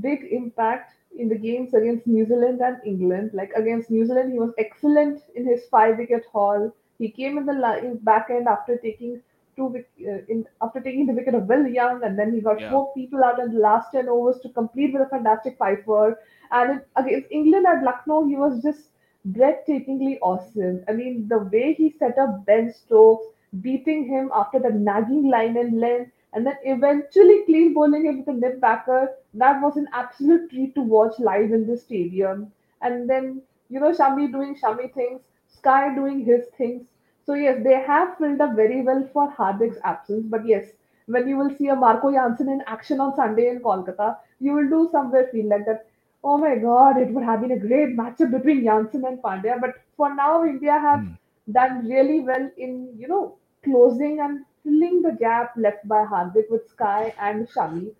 big 0.00 0.24
impact 0.30 0.94
in 1.18 1.28
the 1.28 1.36
games 1.38 1.74
against 1.74 2.06
New 2.06 2.24
Zealand 2.26 2.60
and 2.60 2.78
England. 2.84 3.30
Like 3.34 3.52
against 3.54 3.90
New 3.90 4.04
Zealand, 4.06 4.32
he 4.32 4.38
was 4.38 4.52
excellent 4.58 5.22
in 5.34 5.46
his 5.46 5.66
five 5.66 5.98
wicket 5.98 6.24
haul. 6.32 6.72
He 6.98 7.10
came 7.10 7.38
in 7.38 7.46
the 7.46 7.98
back 8.02 8.28
end 8.30 8.48
after 8.48 8.76
taking 8.76 9.20
two 9.56 9.66
uh, 9.76 10.18
in 10.28 10.46
after 10.62 10.80
taking 10.80 11.06
the 11.06 11.12
wicket 11.12 11.34
of 11.34 11.46
Will 11.48 11.66
Young, 11.66 12.02
and 12.04 12.18
then 12.18 12.32
he 12.32 12.40
got 12.40 12.60
Yeah. 12.60 12.68
four 12.68 12.92
people 12.94 13.24
out 13.24 13.38
in 13.40 13.52
the 13.54 13.60
last 13.60 13.92
ten 13.92 14.08
overs 14.08 14.38
to 14.42 14.48
complete 14.50 14.92
with 14.92 15.02
a 15.02 15.08
fantastic 15.08 15.56
five 15.58 15.82
for. 15.84 16.18
And 16.50 16.70
it, 16.78 16.86
against 16.96 17.30
England 17.30 17.66
at 17.66 17.82
Lucknow, 17.82 18.26
he 18.26 18.36
was 18.36 18.62
just 18.62 18.90
breathtakingly 19.38 20.18
awesome. 20.22 20.84
I 20.88 20.92
mean, 20.92 21.28
the 21.28 21.38
way 21.38 21.74
he 21.74 21.90
set 21.90 22.18
up 22.18 22.44
Ben 22.46 22.72
Stokes, 22.72 23.26
beating 23.60 24.04
him 24.06 24.30
after 24.34 24.58
the 24.58 24.70
nagging 24.70 25.28
line 25.28 25.56
and 25.56 25.78
length, 25.80 26.12
and 26.32 26.46
then 26.46 26.56
eventually 26.64 27.42
clean 27.46 27.72
bowling 27.74 28.04
him 28.06 28.18
with 28.18 28.28
a 28.28 28.32
nip 28.32 28.60
backer. 28.60 29.10
That 29.34 29.60
was 29.62 29.76
an 29.76 29.88
absolute 29.92 30.50
treat 30.50 30.74
to 30.74 30.82
watch 30.82 31.18
live 31.18 31.52
in 31.52 31.66
the 31.66 31.76
stadium. 31.76 32.52
And 32.82 33.08
then, 33.08 33.42
you 33.68 33.80
know, 33.80 33.92
Shami 33.92 34.30
doing 34.32 34.54
Shami 34.56 34.92
things, 34.92 35.20
Sky 35.48 35.94
doing 35.94 36.24
his 36.24 36.46
things. 36.56 36.86
So 37.24 37.34
yes, 37.34 37.62
they 37.62 37.74
have 37.80 38.16
filled 38.18 38.40
up 38.40 38.54
very 38.56 38.82
well 38.82 39.08
for 39.12 39.30
Hardik's 39.32 39.78
absence. 39.84 40.26
But 40.28 40.46
yes, 40.46 40.66
when 41.06 41.28
you 41.28 41.36
will 41.36 41.54
see 41.56 41.68
a 41.68 41.76
Marco 41.76 42.10
Jansen 42.12 42.48
in 42.48 42.62
action 42.66 43.00
on 43.00 43.14
Sunday 43.16 43.48
in 43.48 43.60
Kolkata, 43.60 44.16
you 44.40 44.52
will 44.54 44.68
do 44.68 44.88
somewhere 44.90 45.28
feel 45.32 45.48
like 45.48 45.66
that. 45.66 45.86
Oh 46.24 46.36
my 46.38 46.56
God, 46.56 46.96
it 46.98 47.10
would 47.12 47.24
have 47.24 47.40
been 47.40 47.52
a 47.52 47.58
great 47.58 47.96
matchup 47.96 48.30
between 48.30 48.64
Jansen 48.64 49.04
and 49.04 49.18
Pandya. 49.22 49.60
But 49.60 49.74
for 49.96 50.14
now, 50.14 50.44
India 50.44 50.78
have 50.78 51.04
Mm. 51.04 51.16
done 51.52 51.86
really 51.88 52.20
well 52.20 52.50
in 52.56 52.72
you 52.98 53.08
know 53.08 53.36
closing 53.64 54.20
and 54.20 54.44
filling 54.62 55.02
the 55.02 55.12
gap 55.12 55.52
left 55.56 55.86
by 55.88 56.04
Hardik 56.04 56.50
with 56.50 56.68
Sky 56.68 57.14
and 57.18 57.48
Shami. 57.48 57.92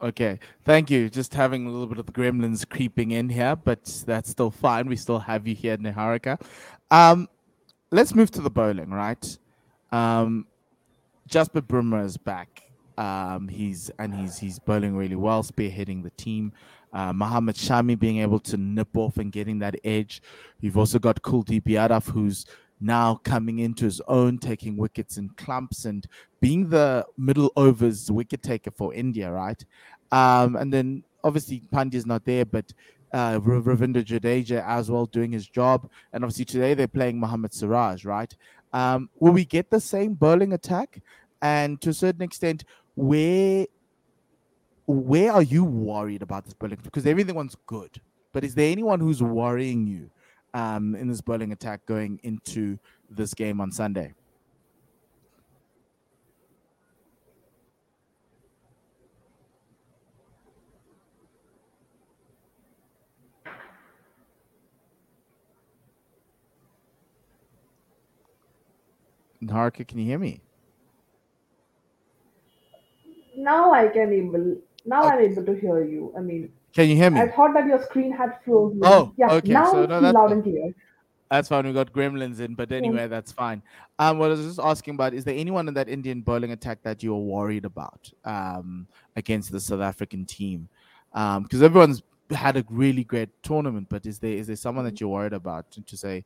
Okay, 0.00 0.38
thank 0.64 0.90
you. 0.90 1.08
Just 1.08 1.34
having 1.34 1.66
a 1.66 1.70
little 1.70 1.86
bit 1.86 1.98
of 1.98 2.06
the 2.06 2.12
gremlins 2.12 2.68
creeping 2.68 3.12
in 3.12 3.28
here, 3.28 3.56
but 3.56 3.84
that's 4.06 4.30
still 4.30 4.50
fine. 4.50 4.86
We 4.88 4.96
still 4.96 5.20
have 5.20 5.46
you 5.46 5.54
here, 5.54 5.76
Niharika. 5.76 6.40
Um, 6.90 7.28
let's 7.90 8.14
move 8.14 8.30
to 8.32 8.40
the 8.40 8.50
bowling, 8.50 8.90
right? 8.90 9.38
Um, 9.92 10.46
Jasprit 11.28 11.66
Bumrah 11.68 12.04
is 12.04 12.16
back. 12.16 12.62
Um, 12.98 13.48
he's 13.48 13.90
and 13.98 14.14
he's 14.14 14.38
he's 14.38 14.58
bowling 14.58 14.96
really 14.96 15.16
well, 15.16 15.42
spearheading 15.42 16.02
the 16.02 16.10
team. 16.10 16.52
Uh, 16.92 17.12
Shami 17.12 17.98
being 17.98 18.18
able 18.18 18.38
to 18.40 18.56
nip 18.58 18.94
off 18.96 19.16
and 19.16 19.32
getting 19.32 19.58
that 19.60 19.76
edge. 19.82 20.22
You've 20.60 20.76
also 20.76 20.98
got 20.98 21.22
Kuldeep 21.22 21.62
Yadav, 21.62 22.10
who's 22.10 22.44
now 22.82 23.14
coming 23.24 23.60
into 23.60 23.84
his 23.84 24.02
own, 24.08 24.36
taking 24.38 24.76
wickets 24.76 25.16
in 25.16 25.30
clumps 25.30 25.84
and 25.86 26.06
being 26.40 26.68
the 26.68 27.06
middle 27.16 27.50
overs 27.56 28.10
wicket 28.10 28.42
taker 28.42 28.70
for 28.70 28.92
India, 28.92 29.30
right? 29.30 29.64
Um, 30.10 30.56
and 30.56 30.72
then 30.72 31.04
obviously 31.24 31.62
Pandya's 31.72 32.04
not 32.04 32.24
there, 32.24 32.44
but 32.44 32.70
uh, 33.12 33.38
Ravindra 33.38 34.04
Jadeja 34.04 34.66
as 34.66 34.90
well 34.90 35.06
doing 35.06 35.32
his 35.32 35.46
job. 35.46 35.88
And 36.12 36.24
obviously 36.24 36.44
today 36.44 36.74
they're 36.74 36.88
playing 36.88 37.18
Mohammad 37.18 37.54
Siraj, 37.54 38.04
right? 38.04 38.34
Um, 38.72 39.10
will 39.18 39.32
we 39.32 39.44
get 39.44 39.70
the 39.70 39.80
same 39.80 40.14
bowling 40.14 40.52
attack? 40.52 41.02
And 41.40 41.80
to 41.82 41.90
a 41.90 41.94
certain 41.94 42.22
extent, 42.22 42.64
where 42.94 43.66
where 44.86 45.32
are 45.32 45.42
you 45.42 45.64
worried 45.64 46.22
about 46.22 46.44
this 46.44 46.54
bowling? 46.54 46.78
Because 46.82 47.06
everyone's 47.06 47.56
good, 47.66 48.00
but 48.32 48.44
is 48.44 48.54
there 48.54 48.70
anyone 48.70 49.00
who's 49.00 49.22
worrying 49.22 49.86
you 49.86 50.10
um, 50.54 50.94
in 50.94 51.08
this 51.08 51.20
bowling 51.20 51.52
attack 51.52 51.86
going 51.86 52.20
into 52.22 52.78
this 53.08 53.34
game 53.34 53.60
on 53.60 53.70
Sunday? 53.70 54.14
Harika, 69.50 69.86
can 69.86 69.98
you 69.98 70.04
hear 70.04 70.18
me? 70.18 70.40
Now 73.36 73.72
I 73.72 73.88
can 73.88 74.12
able. 74.12 74.56
Now 74.84 75.02
I'm 75.04 75.20
able 75.20 75.44
to 75.44 75.54
hear 75.54 75.84
you. 75.84 76.12
I 76.16 76.20
mean, 76.20 76.52
Can 76.74 76.88
you 76.88 76.96
hear 76.96 77.10
me? 77.10 77.20
I 77.20 77.28
thought 77.30 77.54
that 77.54 77.66
your 77.66 77.82
screen 77.82 78.12
had 78.12 78.38
frozen. 78.44 78.80
Oh, 78.82 79.12
yeah. 79.16 79.32
okay, 79.32 79.52
Now 79.52 79.72
so 79.72 79.82
it's 79.82 79.90
no, 79.90 80.00
that's 80.00 80.14
loud 80.14 80.32
and 80.32 80.42
clear. 80.42 80.74
That's 81.30 81.48
fine. 81.48 81.66
We 81.66 81.72
got 81.72 81.90
gremlins 81.94 82.40
in, 82.40 82.54
but 82.54 82.70
anyway, 82.72 83.08
that's 83.08 83.32
fine. 83.32 83.62
Um, 83.98 84.18
what 84.18 84.26
I 84.26 84.28
was 84.34 84.44
just 84.44 84.60
asking 84.60 84.96
about 84.96 85.14
is 85.14 85.24
there 85.24 85.34
anyone 85.34 85.66
in 85.66 85.72
that 85.74 85.88
Indian 85.88 86.20
bowling 86.20 86.52
attack 86.52 86.82
that 86.82 87.02
you're 87.02 87.16
worried 87.16 87.64
about 87.64 88.12
um, 88.26 88.86
against 89.16 89.50
the 89.50 89.58
South 89.58 89.80
African 89.80 90.26
team? 90.26 90.68
Um, 91.14 91.44
because 91.44 91.62
everyone's 91.62 92.02
had 92.30 92.58
a 92.58 92.64
really 92.68 93.04
great 93.04 93.30
tournament, 93.42 93.86
but 93.88 94.04
is 94.04 94.18
there 94.18 94.32
is 94.32 94.46
there 94.46 94.56
someone 94.56 94.84
that 94.84 95.00
you're 95.00 95.08
worried 95.08 95.32
about 95.32 95.70
to 95.70 95.96
say 95.96 96.22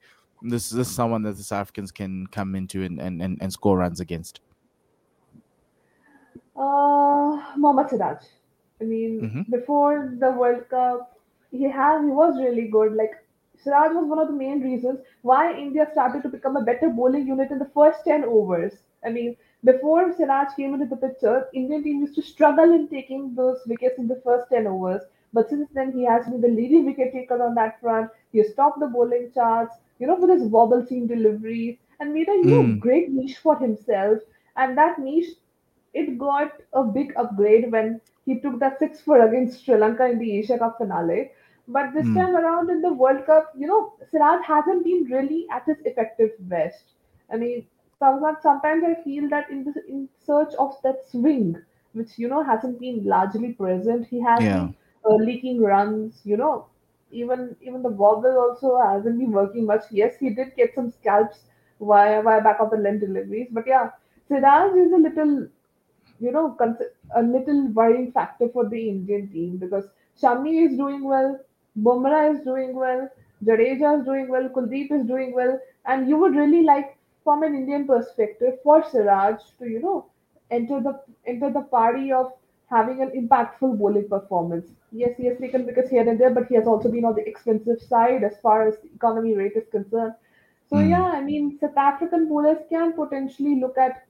this 0.51 0.71
this 0.71 0.89
is 0.89 0.95
someone 0.95 1.23
that 1.23 1.37
the 1.37 1.43
South 1.43 1.61
Africans 1.63 1.93
can 1.93 2.27
come 2.29 2.55
into 2.55 2.83
and, 2.83 3.01
and, 3.01 3.23
and, 3.23 3.39
and 3.41 3.53
score 3.53 3.79
runs 3.79 4.01
against? 4.01 4.41
Uh, 6.57 7.55
Mohammad 7.57 7.91
Siraj. 7.91 8.25
I 8.81 8.85
mean, 8.85 9.13
Mhm. 9.21 9.47
before 9.51 10.15
the 10.19 10.31
World 10.33 10.69
Cup, 10.69 11.19
he 11.51 11.65
has 11.65 12.03
he 12.05 12.11
was 12.11 12.39
really 12.39 12.69
good. 12.69 12.95
Like 12.95 13.15
Siraj 13.63 13.93
was 13.95 14.07
one 14.07 14.19
of 14.19 14.29
the 14.29 14.35
main 14.35 14.61
reasons 14.63 15.01
why 15.23 15.53
India 15.55 15.87
started 15.93 16.23
to 16.25 16.29
become 16.29 16.57
a 16.57 16.65
better 16.65 16.89
bowling 16.91 17.27
unit 17.27 17.51
in 17.51 17.59
the 17.59 17.71
first 17.79 18.05
ten 18.05 18.25
overs. 18.25 18.83
I 19.05 19.11
mean, 19.11 19.37
before 19.65 20.13
Siraj 20.13 20.55
came 20.57 20.75
into 20.75 20.87
the 20.87 20.97
picture, 20.97 21.49
Indian 21.55 21.83
team 21.85 22.01
used 22.01 22.15
to 22.17 22.23
struggle 22.23 22.73
in 22.79 22.89
taking 22.89 23.35
those 23.35 23.61
wickets 23.67 23.99
in 23.99 24.09
the 24.09 24.21
first 24.25 24.51
ten 24.51 24.67
overs. 24.67 25.03
But 25.33 25.49
since 25.51 25.69
then, 25.73 25.93
he 25.93 26.05
has 26.05 26.27
been 26.27 26.41
the 26.41 26.49
leading 26.49 26.87
wicket 26.87 27.13
taker 27.13 27.43
on 27.43 27.55
that 27.57 27.81
front. 27.81 28.11
He 28.33 28.39
has 28.39 28.55
topped 28.55 28.81
the 28.81 28.87
bowling 28.87 29.31
charts, 29.33 29.77
you 29.99 30.07
know, 30.07 30.17
with 30.17 30.31
his 30.31 30.49
wobble 30.49 30.85
seam 30.87 31.07
deliveries, 31.07 31.79
and 32.01 32.13
made 32.15 32.29
a 32.29 32.43
Mm. 32.43 32.81
great 32.81 33.11
niche 33.11 33.39
for 33.39 33.57
himself. 33.59 34.19
And 34.57 34.77
that 34.79 34.99
niche 34.99 35.35
it 35.95 36.19
got 36.19 36.53
a 36.73 36.85
big 36.85 37.13
upgrade 37.17 37.71
when 37.73 38.01
he 38.25 38.41
took 38.41 38.59
that 38.61 38.79
six 38.79 39.01
for 39.01 39.21
against 39.27 39.65
Sri 39.65 39.77
Lanka 39.77 40.07
in 40.07 40.19
the 40.19 40.39
Asia 40.39 40.59
Cup 40.59 40.79
finale. 40.79 41.31
But 41.69 41.93
this 41.95 42.11
Mm. 42.11 42.13
time 42.13 42.37
around 42.37 42.71
in 42.71 42.83
the 42.83 42.93
World 42.93 43.25
Cup, 43.27 43.53
you 43.57 43.67
know, 43.67 43.95
Siraj 44.11 44.45
hasn't 44.47 44.85
been 44.85 45.05
really 45.05 45.47
at 45.51 45.65
his 45.65 45.79
effective 45.85 46.31
best. 46.41 46.93
I 47.31 47.37
mean, 47.37 47.67
sometimes, 47.99 48.43
sometimes 48.43 48.85
I 48.85 49.03
feel 49.03 49.29
that 49.31 49.51
in 49.51 49.65
this, 49.65 49.77
in 49.89 50.09
search 50.19 50.55
of 50.59 50.75
that 50.83 51.05
swing, 51.09 51.57
which 51.93 52.19
you 52.19 52.29
know 52.29 52.43
hasn't 52.43 52.79
been 52.81 53.05
largely 53.05 53.53
present, 53.55 54.07
he 54.07 54.21
has 54.21 54.47
Yeah. 54.47 54.69
been 54.69 54.75
uh, 55.05 55.15
leaking 55.17 55.61
runs. 55.63 56.23
You 56.25 56.37
know, 56.37 56.67
even 57.23 57.57
even 57.61 57.83
the 57.83 57.95
wobble 58.03 58.39
also 58.45 58.77
hasn't 58.83 59.19
been 59.19 59.33
working 59.33 59.67
much. 59.67 59.85
Yes, 59.91 60.17
he 60.19 60.31
did 60.31 60.55
get 60.57 60.75
some 60.75 60.91
scalps 60.91 61.45
via 61.81 62.23
via 62.23 62.43
back 62.43 62.61
of 62.61 62.71
the 62.71 62.77
length 62.77 63.01
deliveries, 63.07 63.49
but 63.51 63.67
yeah, 63.67 63.91
Siraj 64.29 64.75
is 64.87 64.93
a 64.93 65.03
little 65.09 65.49
you 66.21 66.33
know, 66.33 66.57
a 67.15 67.23
little 67.23 67.69
worrying 67.69 68.11
factor 68.13 68.49
for 68.49 68.69
the 68.69 68.89
Indian 68.89 69.29
team 69.31 69.57
because 69.59 69.85
Shami 70.21 70.67
is 70.67 70.77
doing 70.77 71.05
well, 71.05 71.39
Bumrah 71.79 72.35
is 72.35 72.41
doing 72.45 72.75
well, 72.75 73.09
Jadeja 73.45 73.99
is 74.01 74.05
doing 74.05 74.29
well, 74.29 74.49
Kuldeep 74.49 74.93
is 74.93 75.07
doing 75.07 75.35
well, 75.35 75.59
and 75.87 76.09
you 76.09 76.17
would 76.19 76.35
really 76.35 76.63
like, 76.63 76.97
from 77.25 77.43
an 77.43 77.55
Indian 77.55 77.87
perspective, 77.87 78.59
for 78.63 78.83
Siraj 78.91 79.43
to 79.59 79.67
you 79.69 79.81
know 79.81 80.07
enter 80.51 80.81
the 80.81 81.01
enter 81.27 81.51
the 81.51 81.63
party 81.63 82.13
of 82.13 82.33
having 82.67 83.03
an 83.03 83.11
impactful 83.11 83.79
bowling 83.79 84.09
performance. 84.09 84.73
Yes, 84.91 85.17
he 85.17 85.27
has 85.27 85.39
taken 85.39 85.67
wickets 85.67 85.91
here 85.91 86.09
and 86.09 86.19
there, 86.21 86.31
but 86.35 86.47
he 86.49 86.55
has 86.57 86.67
also 86.67 86.91
been 86.91 87.05
on 87.05 87.15
the 87.15 87.27
expensive 87.29 87.81
side 87.81 88.25
as 88.25 88.39
far 88.41 88.67
as 88.69 88.79
the 88.81 88.89
economy 88.95 89.35
rate 89.37 89.57
is 89.57 89.69
concerned. 89.71 90.15
So 90.69 90.79
Mm. 90.79 90.81
yeah, 90.81 91.13
I 91.15 91.23
mean, 91.23 91.59
South 91.59 91.77
African 91.77 92.29
bowlers 92.29 92.59
can 92.69 92.93
potentially 92.93 93.61
look 93.61 93.79
at 93.79 94.03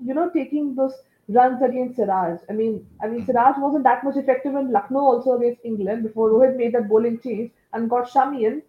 you 0.00 0.14
know, 0.14 0.30
taking 0.30 0.74
those 0.74 0.94
runs 1.28 1.62
against 1.62 1.96
Siraj. 1.96 2.40
I 2.50 2.52
mean, 2.52 2.86
I 3.02 3.06
mean, 3.08 3.24
Siraj 3.24 3.56
wasn't 3.58 3.84
that 3.84 4.04
much 4.04 4.16
effective 4.16 4.54
in 4.54 4.72
Lucknow 4.72 5.00
also 5.00 5.32
against 5.38 5.64
England 5.64 6.02
before 6.02 6.30
Rohit 6.30 6.56
made 6.56 6.74
that 6.74 6.88
bowling 6.88 7.20
change 7.20 7.52
and 7.72 7.88
got 7.88 8.08
Shami 8.08 8.44
in, 8.46 8.62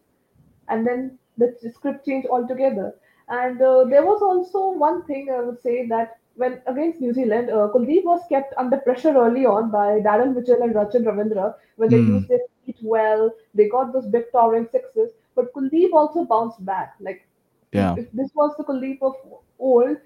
and 0.67 0.86
then 0.88 1.19
the 1.38 1.55
script 1.73 2.05
changed 2.05 2.27
altogether. 2.27 2.95
And 3.27 3.62
uh, 3.62 3.86
there 3.86 4.05
was 4.05 4.21
also 4.21 4.71
one 4.77 5.05
thing 5.05 5.29
I 5.31 5.41
would 5.41 5.62
say 5.62 5.88
that 5.88 6.17
when 6.36 6.62
against 6.67 7.00
New 7.02 7.13
Zealand, 7.13 7.50
uh, 7.50 7.69
Kuldeep 7.74 8.04
was 8.06 8.22
kept 8.30 8.54
under 8.58 8.78
pressure 8.78 9.13
early 9.15 9.46
on 9.46 9.72
by 9.72 10.00
Darren 10.02 10.34
Mitchell 10.36 10.62
and 10.62 10.74
Rachin 10.76 11.04
Ravindra 11.10 11.56
when 11.78 11.91
they 11.91 12.00
Mm. 12.00 12.08
used 12.13 12.28
their 12.28 12.39
feet 12.65 12.78
well. 12.82 13.32
They 13.54 13.67
got 13.69 13.93
those 13.93 14.08
big 14.08 14.32
towering 14.32 14.67
sixes, 14.72 15.12
but 15.36 15.54
Kuldeep 15.54 15.93
also 15.93 16.26
bounced 16.26 16.63
back. 16.65 16.96
Like 17.00 17.28
Yeah. 17.72 17.98
if, 17.98 18.12
this 18.12 18.32
was 18.36 18.56
the 18.58 18.63
Kuldeep 18.63 19.02
of 19.02 19.15
old, 19.60 19.98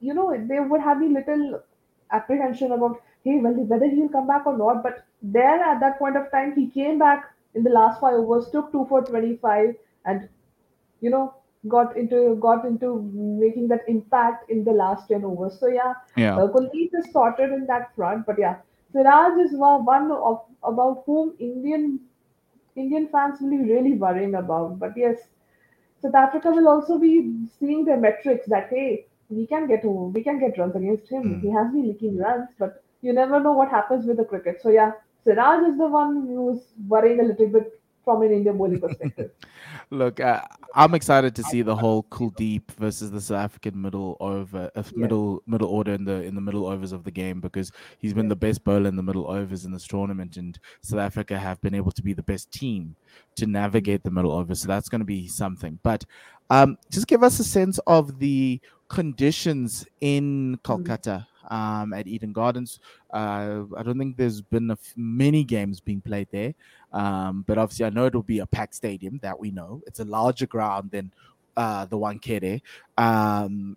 you 0.00 0.14
know, 0.14 0.34
there 0.48 0.62
would 0.64 0.80
have 0.80 1.00
been 1.00 1.14
little 1.14 1.60
apprehension 2.10 2.72
about, 2.72 3.00
hey, 3.24 3.38
well, 3.40 3.52
whether 3.54 3.86
he'll 3.88 4.08
come 4.08 4.26
back 4.26 4.46
or 4.46 4.56
not. 4.56 4.82
But 4.82 5.04
there, 5.22 5.60
at 5.62 5.80
that 5.80 5.98
point 5.98 6.16
of 6.16 6.30
time, 6.30 6.54
he 6.54 6.68
came 6.68 6.98
back 6.98 7.24
in 7.54 7.62
the 7.64 7.70
last 7.70 8.00
five 8.00 8.14
overs, 8.14 8.50
took 8.50 8.72
two 8.72 8.86
for 8.88 9.02
25, 9.02 9.74
and 10.04 10.28
you 11.00 11.10
know, 11.10 11.34
got 11.68 11.96
into 11.96 12.36
got 12.40 12.64
into 12.64 12.88
making 13.12 13.68
that 13.68 13.82
impact 13.88 14.50
in 14.50 14.64
the 14.64 14.72
last 14.72 15.08
10 15.08 15.24
overs. 15.24 15.58
So 15.58 15.68
yeah, 15.68 15.94
Yeah. 16.16 16.36
uh, 16.36 16.48
Kuldeep 16.48 16.90
is 16.94 17.10
sorted 17.12 17.52
in 17.52 17.66
that 17.66 17.94
front. 17.96 18.26
But 18.26 18.38
yeah, 18.38 18.56
Siraj 18.92 19.38
is 19.44 19.56
one 19.56 20.10
of 20.12 20.42
about 20.62 21.02
whom 21.06 21.34
Indian 21.38 22.00
Indian 22.76 23.08
fans 23.08 23.40
will 23.40 23.50
be 23.50 23.72
really 23.72 23.94
worrying 23.94 24.34
about. 24.34 24.78
But 24.78 24.96
yes, 24.96 25.18
South 26.02 26.14
Africa 26.14 26.50
will 26.50 26.68
also 26.68 26.98
be 26.98 27.32
seeing 27.58 27.84
their 27.84 27.96
metrics 27.98 28.46
that 28.48 28.68
hey, 28.70 29.06
we 29.28 29.46
can 29.46 29.66
get 29.66 29.84
we 29.84 30.22
can 30.22 30.38
get 30.38 30.58
runs 30.58 30.76
against 30.76 31.10
him. 31.10 31.22
Mm. 31.24 31.40
He 31.42 31.50
has 31.50 31.72
been 31.72 31.88
leaking 31.88 32.18
runs, 32.18 32.48
but 32.58 32.82
you 33.02 33.12
never 33.12 33.40
know 33.40 33.52
what 33.52 33.70
happens 33.70 34.06
with 34.06 34.16
the 34.18 34.24
cricket. 34.24 34.60
So 34.62 34.70
yeah, 34.70 34.92
Siraj 35.24 35.66
is 35.70 35.78
the 35.78 35.88
one 35.88 36.26
who's 36.26 36.62
worrying 36.88 37.20
a 37.20 37.24
little 37.24 37.48
bit 37.48 37.80
from 38.04 38.22
an 38.22 38.32
Indian 38.32 38.56
bowling 38.56 38.80
perspective. 38.80 39.30
Look, 39.90 40.20
uh, 40.20 40.42
I'm 40.74 40.94
excited 40.94 41.34
to 41.36 41.42
see 41.44 41.62
the 41.62 41.74
whole 41.74 42.04
Kuldeep 42.04 42.70
versus 42.72 43.10
the 43.10 43.20
South 43.20 43.38
African 43.44 43.80
middle 43.80 44.16
over, 44.20 44.70
uh, 44.74 44.82
middle 44.94 45.42
middle 45.46 45.68
order 45.68 45.92
in 45.92 46.04
the 46.04 46.22
in 46.22 46.34
the 46.34 46.40
middle 46.40 46.66
overs 46.66 46.92
of 46.92 47.04
the 47.04 47.10
game 47.10 47.40
because 47.40 47.72
he's 47.98 48.14
been 48.14 48.28
the 48.28 48.36
best 48.36 48.64
bowler 48.64 48.88
in 48.88 48.96
the 48.96 49.02
middle 49.02 49.30
overs 49.30 49.64
in 49.64 49.72
this 49.72 49.86
tournament, 49.86 50.36
and 50.36 50.58
South 50.82 51.00
Africa 51.00 51.38
have 51.38 51.60
been 51.60 51.74
able 51.74 51.92
to 51.92 52.02
be 52.02 52.12
the 52.12 52.22
best 52.22 52.50
team 52.50 52.96
to 53.36 53.46
navigate 53.46 54.02
the 54.04 54.10
middle 54.10 54.32
overs. 54.32 54.60
So 54.60 54.68
that's 54.68 54.88
going 54.88 55.00
to 55.00 55.06
be 55.06 55.28
something. 55.28 55.78
But 55.82 56.04
um, 56.50 56.76
just 56.90 57.06
give 57.06 57.22
us 57.22 57.38
a 57.40 57.44
sense 57.44 57.78
of 57.86 58.18
the 58.18 58.60
conditions 58.88 59.86
in 60.00 60.58
Kolkata 60.62 61.26
um, 61.50 61.92
at 61.92 62.06
Eden 62.06 62.32
Gardens. 62.32 62.80
Uh, 63.12 63.64
I 63.76 63.82
don't 63.82 63.98
think 63.98 64.16
there's 64.16 64.40
been 64.40 64.70
a 64.70 64.74
f- 64.74 64.94
many 64.96 65.44
games 65.44 65.80
being 65.80 66.00
played 66.00 66.28
there. 66.30 66.54
Um, 66.94 67.44
but 67.46 67.58
obviously, 67.58 67.86
I 67.86 67.90
know 67.90 68.06
it'll 68.06 68.22
be 68.22 68.38
a 68.38 68.46
packed 68.46 68.76
stadium 68.76 69.18
that 69.22 69.38
we 69.38 69.50
know. 69.50 69.82
It's 69.86 70.00
a 70.00 70.04
larger 70.04 70.46
ground 70.46 70.92
than 70.92 71.12
uh, 71.56 71.86
the 71.86 71.98
Wankhede. 71.98 72.62
Um, 72.96 73.76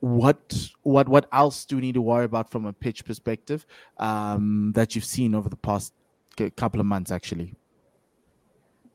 what 0.00 0.70
what 0.82 1.08
what 1.08 1.28
else 1.32 1.64
do 1.64 1.76
we 1.76 1.82
need 1.82 1.94
to 1.94 2.02
worry 2.02 2.24
about 2.24 2.50
from 2.50 2.66
a 2.66 2.72
pitch 2.72 3.04
perspective 3.04 3.66
um, 3.98 4.72
that 4.74 4.94
you've 4.94 5.04
seen 5.04 5.34
over 5.34 5.48
the 5.48 5.56
past 5.56 5.94
couple 6.56 6.80
of 6.80 6.86
months, 6.86 7.10
actually? 7.12 7.54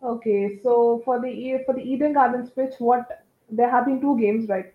Okay, 0.04 0.60
so 0.62 1.02
for 1.06 1.20
the 1.22 1.64
for 1.66 1.74
the 1.74 1.82
Eden 1.82 2.14
Gardens 2.14 2.50
pitch, 2.50 2.76
what 2.80 3.26
there 3.50 3.70
have 3.70 3.86
been 3.86 4.02
two 4.02 4.20
games, 4.20 4.50
right? 4.50 4.74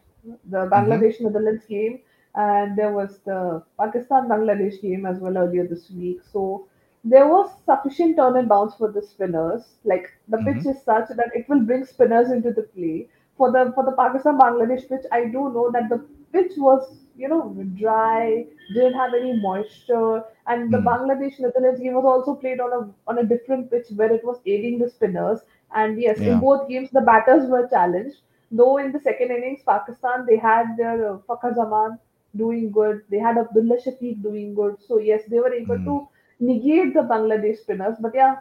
The 0.50 0.66
Mm-hmm. 0.74 0.74
Bangladesh 0.74 1.20
Netherlands 1.20 1.64
game, 1.66 2.00
and 2.34 2.76
there 2.78 2.92
was 2.92 3.20
the 3.26 3.62
Pakistan 3.78 4.28
Bangladesh 4.28 4.80
game 4.80 5.06
as 5.06 5.18
well 5.20 5.36
earlier 5.38 5.66
this 5.66 5.90
week. 5.90 6.20
So 6.32 6.68
there 7.12 7.26
was 7.28 7.50
sufficient 7.64 8.16
turn 8.16 8.36
and 8.36 8.48
bounce 8.48 8.74
for 8.76 8.90
the 8.92 9.02
spinners. 9.02 9.76
Like 9.84 10.10
the 10.28 10.38
pitch 10.38 10.64
Mhm. 10.64 10.72
is 10.72 10.82
such 10.82 11.08
that 11.20 11.30
it 11.34 11.48
will 11.48 11.60
bring 11.70 11.84
spinners 11.84 12.30
into 12.38 12.52
the 12.60 12.64
play. 12.76 12.96
for 13.40 13.48
the 13.54 13.60
for 13.74 13.82
the 13.86 13.92
Pakistan 13.98 14.38
Bangladesh 14.38 14.84
pitch, 14.90 15.04
I 15.16 15.18
do 15.34 15.40
know 15.56 15.64
that 15.74 15.88
the 15.90 15.98
pitch 16.36 16.54
was 16.64 16.86
you 17.22 17.28
know 17.32 17.40
dry, 17.80 18.46
didn't 18.74 18.98
have 19.00 19.14
any 19.18 19.32
moisture, 19.44 20.22
and 20.54 20.72
the 20.76 20.78
Mm, 20.78 20.88
Bangladesh 20.88 21.38
Netherlands 21.44 21.80
game 21.84 21.94
was 21.98 22.08
also 22.12 22.34
played 22.44 22.60
on 22.66 22.74
a 22.78 22.80
on 23.12 23.18
a 23.22 23.26
different 23.34 23.70
pitch 23.74 23.92
where 24.00 24.12
it 24.18 24.24
was 24.30 24.40
aiding 24.54 24.78
the 24.84 24.88
spinners. 24.96 25.44
And 25.82 26.00
yes, 26.06 26.22
in 26.32 26.38
both 26.46 26.68
games 26.68 26.90
the 26.98 27.04
batters 27.12 27.48
were 27.56 27.66
challenged. 27.76 28.22
Though 28.62 28.76
in 28.86 28.92
the 28.92 29.00
second 29.08 29.30
innings, 29.38 29.62
Pakistan 29.72 30.26
they 30.30 30.38
had 30.48 30.76
their 30.82 30.96
uh, 31.12 31.18
Fakhar 31.30 31.54
Zaman 31.62 31.98
doing 32.36 32.70
good, 32.70 33.02
they 33.10 33.18
had 33.18 33.38
Abdullah 33.38 33.78
Shafiq 33.86 34.22
doing 34.22 34.54
good. 34.54 34.76
So 34.80 34.98
yes, 34.98 35.22
they 35.28 35.40
were 35.40 35.52
able 35.52 35.78
Mm, 35.78 35.90
to 35.90 36.08
negate 36.40 36.94
the 36.94 37.00
Bangladesh 37.00 37.58
spinners. 37.58 37.96
But 38.00 38.14
yeah, 38.14 38.36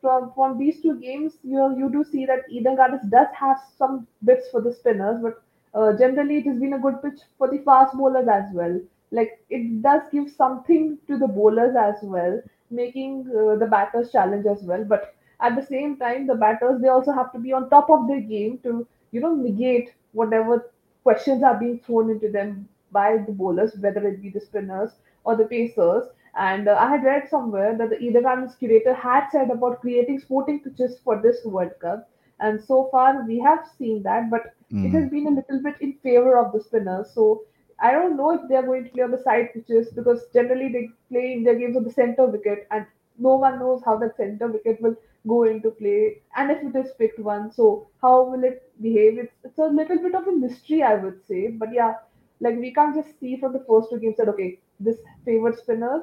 from 0.00 0.32
from 0.34 0.58
these 0.58 0.80
two 0.82 0.94
games, 1.00 1.38
you 1.42 1.68
you 1.78 1.90
do 1.90 2.04
see 2.04 2.26
that 2.26 2.44
Eden 2.50 2.76
Gardens 2.76 3.08
does 3.10 3.28
have 3.34 3.58
some 3.78 4.06
bits 4.24 4.48
for 4.50 4.60
the 4.60 4.72
spinners, 4.72 5.20
but 5.22 5.42
uh, 5.74 5.92
generally 5.96 6.38
it 6.38 6.46
has 6.46 6.58
been 6.58 6.74
a 6.74 6.78
good 6.78 7.00
pitch 7.02 7.20
for 7.38 7.48
the 7.50 7.58
fast 7.68 7.94
bowlers 7.94 8.28
as 8.28 8.52
well. 8.52 8.80
Like 9.10 9.38
it 9.50 9.82
does 9.82 10.02
give 10.10 10.30
something 10.30 10.98
to 11.06 11.18
the 11.18 11.28
bowlers 11.28 11.76
as 11.76 11.96
well, 12.02 12.40
making 12.70 13.26
uh, 13.30 13.56
the 13.56 13.66
batters 13.66 14.10
challenge 14.12 14.46
as 14.46 14.62
well. 14.62 14.84
But 14.84 15.14
at 15.40 15.56
the 15.56 15.64
same 15.66 15.96
time, 15.96 16.26
the 16.26 16.34
batters 16.34 16.80
they 16.80 16.88
also 16.88 17.12
have 17.12 17.32
to 17.32 17.38
be 17.38 17.52
on 17.52 17.68
top 17.70 17.90
of 17.90 18.06
their 18.08 18.20
game 18.20 18.58
to 18.64 18.86
you 19.12 19.20
know 19.20 19.34
negate 19.34 19.92
whatever 20.12 20.70
questions 21.02 21.42
are 21.42 21.58
being 21.58 21.78
thrown 21.80 22.10
into 22.10 22.30
them 22.30 22.68
by 22.90 23.16
the 23.26 23.32
bowlers, 23.32 23.74
whether 23.80 24.06
it 24.06 24.22
be 24.22 24.30
the 24.30 24.40
spinners 24.40 24.90
or 25.24 25.36
the 25.36 25.44
pacers. 25.44 26.04
And 26.36 26.68
uh, 26.68 26.76
I 26.78 26.88
had 26.88 27.04
read 27.04 27.28
somewhere 27.28 27.76
that 27.76 27.90
the 27.90 28.20
Gardens 28.22 28.54
curator 28.54 28.94
had 28.94 29.28
said 29.30 29.50
about 29.50 29.80
creating 29.80 30.20
sporting 30.20 30.60
pitches 30.60 30.98
for 31.04 31.20
this 31.20 31.44
World 31.44 31.72
Cup. 31.80 32.08
And 32.40 32.62
so 32.62 32.88
far, 32.90 33.24
we 33.26 33.38
have 33.40 33.66
seen 33.78 34.02
that, 34.02 34.30
but 34.30 34.54
it 34.82 34.90
has 34.92 35.04
mm, 35.04 35.10
been 35.10 35.26
a 35.26 35.30
little 35.30 35.62
bit 35.62 35.76
in 35.80 35.94
favor 36.02 36.36
of 36.38 36.52
the 36.52 36.60
spinners. 36.60 37.10
So 37.14 37.42
I 37.80 37.92
don't 37.92 38.16
know 38.16 38.30
if 38.32 38.40
they're 38.48 38.62
going 38.66 38.84
to 38.84 38.90
play 38.90 39.02
on 39.02 39.10
the 39.10 39.22
side 39.22 39.52
pitches 39.54 39.90
because 39.94 40.24
generally 40.32 40.68
they 40.72 40.88
play 41.10 41.32
in 41.34 41.44
their 41.44 41.56
games 41.58 41.76
on 41.76 41.84
the 41.84 41.90
center 41.90 42.26
wicket, 42.26 42.66
and 42.70 42.86
no 43.18 43.36
one 43.36 43.58
knows 43.58 43.82
how 43.84 43.96
that 43.98 44.16
center 44.16 44.48
wicket 44.48 44.80
will 44.80 44.96
go 45.28 45.44
into 45.44 45.70
play 45.70 46.20
and 46.36 46.50
if 46.50 46.62
it 46.62 46.76
is 46.76 46.92
picked 46.98 47.18
one. 47.18 47.50
So 47.52 47.86
how 48.00 48.24
will 48.24 48.42
it 48.44 48.62
behave? 48.82 49.18
It's 49.18 49.34
it's 49.44 49.58
a 49.58 49.66
little 49.80 49.98
bit 49.98 50.14
of 50.14 50.26
a 50.26 50.32
mystery, 50.32 50.82
I 50.82 50.94
would 50.96 51.20
say. 51.26 51.48
But 51.48 51.72
yeah, 51.72 51.94
like 52.40 52.56
we 52.58 52.72
can't 52.72 52.94
just 52.94 53.18
see 53.20 53.36
from 53.38 53.52
the 53.52 53.64
first 53.68 53.90
two 53.90 53.98
games 53.98 54.16
that 54.18 54.28
okay, 54.28 54.58
this 54.80 54.98
favored 55.24 55.56
spinners 55.58 56.02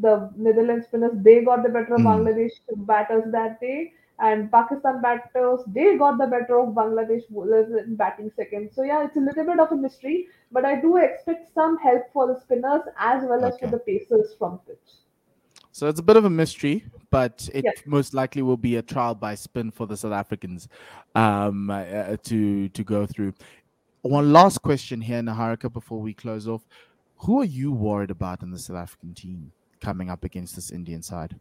the 0.00 0.30
Netherlands 0.36 0.86
spinners 0.86 1.12
they 1.16 1.44
got 1.44 1.62
the 1.62 1.68
better 1.68 1.94
of 1.94 2.00
mm. 2.00 2.06
Bangladesh 2.06 2.52
batters 2.86 3.24
that 3.32 3.60
day, 3.60 3.92
and 4.18 4.50
Pakistan 4.50 5.02
batters 5.02 5.60
they 5.66 5.96
got 5.96 6.18
the 6.18 6.26
better 6.26 6.58
of 6.60 6.74
Bangladesh 6.74 7.28
bowlers 7.30 7.72
in 7.84 7.96
batting 7.96 8.30
second. 8.36 8.70
So 8.72 8.82
yeah, 8.82 9.04
it's 9.04 9.16
a 9.16 9.20
little 9.20 9.44
bit 9.44 9.60
of 9.60 9.72
a 9.72 9.76
mystery, 9.76 10.28
but 10.50 10.64
I 10.64 10.80
do 10.80 10.96
expect 10.96 11.52
some 11.54 11.78
help 11.78 12.04
for 12.12 12.26
the 12.26 12.40
spinners 12.40 12.82
as 12.98 13.22
well 13.24 13.44
as 13.44 13.58
for 13.58 13.68
the 13.68 13.78
pacers 13.78 14.34
from 14.38 14.58
pitch. 14.66 14.78
So 15.72 15.88
it's 15.88 16.00
a 16.00 16.02
bit 16.02 16.16
of 16.16 16.26
a 16.26 16.30
mystery, 16.30 16.84
but 17.10 17.48
it 17.54 17.64
Yes. 17.64 17.82
most 17.86 18.12
likely 18.12 18.42
will 18.42 18.58
be 18.58 18.76
a 18.76 18.82
trial 18.82 19.14
by 19.14 19.34
spin 19.34 19.70
for 19.70 19.86
the 19.86 19.96
South 19.96 20.12
Africans 20.12 20.68
um, 21.14 21.70
uh, 21.70 21.80
uh, 21.80 22.16
to 22.24 22.68
to 22.68 22.84
go 22.84 23.06
through. 23.06 23.32
One 24.02 24.32
last 24.32 24.58
question 24.62 25.00
here, 25.00 25.22
Niharika, 25.22 25.72
before 25.72 26.00
we 26.00 26.12
close 26.12 26.46
off. 26.48 26.66
Who 27.18 27.40
are 27.40 27.44
you 27.44 27.72
worried 27.72 28.10
about 28.10 28.42
in 28.42 28.50
the 28.50 28.58
South 28.58 28.76
African 28.76 29.14
team 29.14 29.52
coming 29.82 30.10
up 30.10 30.24
against 30.24 30.56
this 30.56 30.70
Indian 30.70 31.02
side? 31.02 31.40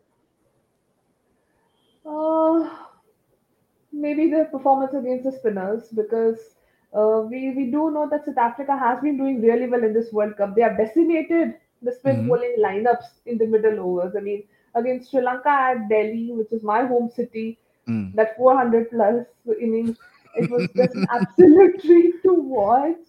Uh, 2.06 2.70
maybe 3.92 4.30
the 4.30 4.46
performance 4.52 4.94
against 4.94 5.24
the 5.26 5.32
spinners 5.32 5.90
because 5.90 6.56
uh, 6.94 7.22
we 7.30 7.42
we 7.58 7.66
do 7.76 7.84
know 7.96 8.08
that 8.10 8.26
South 8.26 8.38
Africa 8.46 8.78
has 8.78 9.02
been 9.02 9.18
doing 9.18 9.42
really 9.42 9.68
well 9.74 9.84
in 9.84 9.94
this 9.94 10.12
World 10.12 10.36
Cup. 10.38 10.56
They 10.56 10.62
have 10.62 10.78
decimated 10.78 11.60
the 11.82 11.92
spin 11.92 12.24
hmm 12.24 12.28
bowling 12.28 12.56
lineups 12.60 13.12
in 13.26 13.38
the 13.38 13.48
middle 13.48 13.80
overs. 13.80 14.16
I 14.16 14.20
mean, 14.22 14.44
against 14.76 15.12
Sri 15.12 15.22
Lanka 15.22 15.50
at 15.50 15.88
Delhi, 15.90 16.32
which 16.34 16.52
is 16.52 16.64
my 16.64 16.86
home 16.86 17.10
city, 17.10 17.60
Mm. 17.88 18.14
that 18.14 18.36
400 18.38 18.90
plus 18.90 19.28
innings, 19.60 19.98
it 20.34 20.50
was 20.50 20.68
just 20.76 20.96
an 20.96 21.06
absolute 21.10 21.82
treat 21.86 22.22
to 22.24 22.34
watch. 22.34 23.08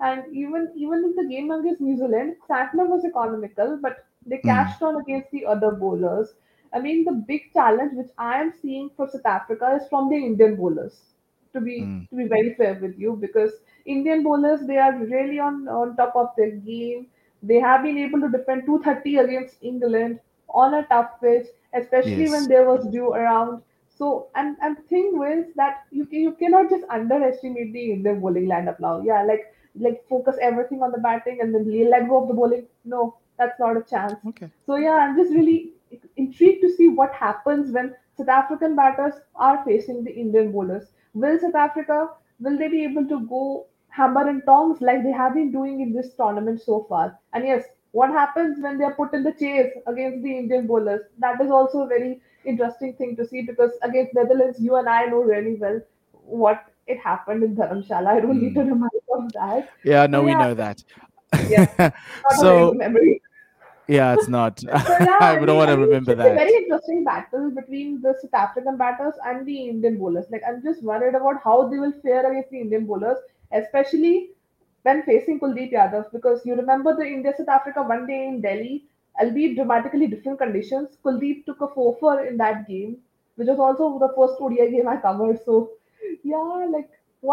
And 0.00 0.34
even 0.36 0.72
even 0.76 1.04
in 1.04 1.14
the 1.16 1.26
game 1.34 1.50
against 1.50 1.80
New 1.80 1.96
Zealand, 1.96 2.36
Santner 2.48 2.86
was 2.88 3.04
economical, 3.04 3.76
but 3.82 4.06
they 4.26 4.38
Mm. 4.44 4.50
cashed 4.50 4.82
on 4.82 5.00
against 5.00 5.30
the 5.30 5.44
other 5.46 5.72
bowlers. 5.72 6.34
I 6.72 6.80
mean, 6.80 7.04
the 7.04 7.12
big 7.12 7.52
challenge 7.52 7.94
which 7.94 8.10
I 8.18 8.40
am 8.40 8.52
seeing 8.52 8.90
for 8.90 9.08
South 9.08 9.26
Africa 9.26 9.78
is 9.80 9.88
from 9.88 10.08
the 10.10 10.16
Indian 10.16 10.56
bowlers. 10.56 11.02
To 11.52 11.60
be 11.60 11.76
Mm. 11.78 12.06
to 12.10 12.16
be 12.16 12.24
very 12.24 12.54
fair 12.54 12.74
with 12.80 12.98
you, 12.98 13.16
because 13.16 13.52
Indian 13.86 14.22
bowlers 14.22 14.66
they 14.66 14.76
are 14.78 14.94
really 14.98 15.38
on 15.38 15.68
on 15.68 15.96
top 15.96 16.14
of 16.16 16.30
their 16.36 16.50
game. 16.50 17.06
They 17.42 17.60
have 17.60 17.82
been 17.84 17.98
able 17.98 18.20
to 18.24 18.28
defend 18.34 18.66
230 18.66 19.16
against 19.22 19.62
England 19.62 20.20
on 20.48 20.74
a 20.74 20.82
tough 20.92 21.20
pitch, 21.20 21.46
especially 21.72 22.28
when 22.28 22.48
there 22.48 22.66
was 22.70 22.86
dew 22.96 23.08
around. 23.20 23.62
So 23.88 24.28
and 24.34 24.56
and 24.60 24.76
the 24.78 24.82
thing 24.94 25.10
is 25.30 25.52
that 25.62 25.84
you 25.90 26.06
you 26.10 26.32
cannot 26.42 26.70
just 26.70 26.84
underestimate 26.98 27.72
the 27.72 27.86
Indian 27.92 28.20
bowling 28.20 28.46
lineup 28.54 28.80
now. 28.80 28.94
Yeah, 29.10 29.22
like 29.32 29.46
like 29.88 30.04
focus 30.08 30.36
everything 30.50 30.82
on 30.82 30.92
the 30.92 30.98
batting 31.08 31.40
and 31.40 31.54
then 31.54 31.70
let 31.96 32.08
go 32.08 32.22
of 32.22 32.28
the 32.28 32.34
bowling. 32.42 32.66
No, 32.84 33.16
that's 33.38 33.58
not 33.58 33.76
a 33.76 33.82
chance. 33.82 34.14
Okay. 34.28 34.50
So 34.66 34.76
yeah, 34.76 34.92
I'm 34.94 35.16
just 35.16 35.32
really 35.32 35.72
intrigued 36.16 36.62
to 36.62 36.72
see 36.72 36.88
what 36.88 37.12
happens 37.14 37.70
when 37.72 37.94
South 38.16 38.28
African 38.28 38.74
batters 38.76 39.14
are 39.34 39.64
facing 39.64 40.04
the 40.04 40.12
Indian 40.12 40.52
bowlers. 40.52 40.88
Will 41.14 41.38
South 41.38 41.54
Africa 41.54 42.08
will 42.40 42.58
they 42.58 42.68
be 42.68 42.84
able 42.84 43.06
to 43.08 43.20
go 43.26 43.66
hammer 43.88 44.28
and 44.28 44.42
tongs 44.44 44.80
like 44.80 45.02
they 45.04 45.12
have 45.12 45.34
been 45.34 45.52
doing 45.52 45.80
in 45.80 45.92
this 45.92 46.14
tournament 46.14 46.60
so 46.60 46.84
far? 46.88 47.18
And 47.32 47.46
yes, 47.46 47.64
what 47.92 48.10
happens 48.10 48.58
when 48.60 48.78
they 48.78 48.84
are 48.84 48.94
put 48.94 49.14
in 49.14 49.22
the 49.22 49.32
chase 49.32 49.72
against 49.86 50.22
the 50.24 50.36
Indian 50.36 50.66
bowlers? 50.66 51.02
That 51.18 51.40
is 51.40 51.50
also 51.50 51.82
a 51.82 51.86
very 51.86 52.20
interesting 52.44 52.94
thing 52.94 53.16
to 53.16 53.26
see 53.26 53.42
because 53.42 53.70
against 53.82 54.14
Netherlands, 54.14 54.60
you 54.60 54.76
and 54.76 54.88
I 54.88 55.06
know 55.06 55.22
really 55.22 55.54
well 55.54 55.80
what 56.12 56.64
it 56.86 56.98
happened 56.98 57.42
in 57.42 57.56
Dharamshala. 57.56 58.06
I 58.08 58.20
don't 58.20 58.42
need 58.42 58.54
to 58.54 58.60
Mm. 58.60 58.72
remind 58.72 59.00
of 59.12 59.32
that. 59.32 59.70
Yeah, 59.84 60.06
no, 60.06 60.22
we 60.22 60.34
know 60.34 60.54
that. 60.54 60.82
Yeah, 61.48 61.66
not 61.78 62.38
a 62.38 62.52
very 62.52 62.66
good 62.66 62.78
so 62.80 63.18
yeah, 63.86 64.14
it's 64.14 64.28
not. 64.28 64.60
So 64.86 64.96
yeah, 65.00 65.18
I 65.20 65.36
don't 65.44 65.56
want 65.56 65.68
to 65.68 65.76
remember 65.76 66.12
should 66.12 66.22
be 66.22 66.28
a 66.28 66.34
that. 66.34 66.34
very 66.34 66.54
interesting 66.54 67.04
battle 67.04 67.50
between 67.50 68.00
the 68.00 68.14
South 68.20 68.34
African 68.34 68.76
batters 68.76 69.14
and 69.24 69.46
the 69.46 69.68
Indian 69.68 69.98
bowlers. 69.98 70.26
Like, 70.30 70.42
I'm 70.48 70.62
just 70.62 70.82
worried 70.82 71.14
about 71.14 71.42
how 71.44 71.68
they 71.68 71.78
will 71.78 71.92
fare 72.02 72.30
against 72.30 72.50
the 72.50 72.60
Indian 72.60 72.86
bowlers, 72.86 73.18
especially 73.52 74.30
when 74.82 75.02
facing 75.02 75.40
Kuldeep 75.40 75.72
Yadav. 75.72 76.12
Because 76.12 76.44
you 76.46 76.54
remember 76.54 76.96
the 76.96 77.06
India 77.06 77.34
South 77.36 77.48
Africa 77.48 77.82
one 77.82 78.06
day 78.06 78.26
in 78.28 78.40
Delhi, 78.40 78.84
albeit 79.20 79.56
dramatically 79.56 80.06
different 80.06 80.38
conditions. 80.38 80.96
Kuldeep 81.04 81.44
took 81.44 81.60
a 81.60 81.68
four 81.68 82.24
in 82.24 82.36
that 82.38 82.66
game, 82.66 82.96
which 83.36 83.48
was 83.48 83.58
also 83.58 83.98
the 83.98 84.12
first 84.16 84.40
ODI 84.40 84.70
game 84.70 84.88
I 84.88 84.96
covered. 84.96 85.40
So, 85.44 85.70
yeah, 86.22 86.66
like 86.70 86.88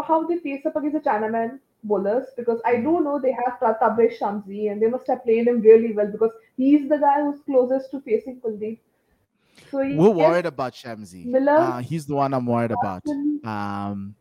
how 0.08 0.26
they 0.28 0.38
face 0.38 0.66
up 0.66 0.76
against 0.76 1.04
the 1.04 1.10
Chinaman 1.10 1.60
bowlers 1.84 2.28
because 2.38 2.62
I 2.66 2.76
do 2.78 3.00
know 3.02 3.20
they 3.20 3.32
have 3.32 3.60
Tabraiz 3.60 4.20
Shamsi 4.20 4.72
and 4.72 4.82
they 4.82 4.88
must 4.88 5.08
have 5.08 5.24
played 5.24 5.48
him 5.48 5.62
really 5.62 5.94
well 5.94 6.08
because 6.08 6.32
he's 6.58 6.88
the 6.90 6.98
guy 6.98 7.22
who's 7.22 7.40
closest 7.42 7.92
to 7.92 8.02
facing 8.02 8.40
Kuldeep. 8.42 8.80
So 9.70 9.78
We're 9.80 10.10
worried 10.10 10.46
about 10.46 10.74
Shamsi. 10.74 11.26
Miller, 11.26 11.58
Uh, 11.58 11.82
he's 11.82 12.06
the 12.06 12.16
one 12.16 12.34
I'm 12.34 12.46
worried 12.46 12.72
about. 12.72 13.04
Um, 13.44 14.16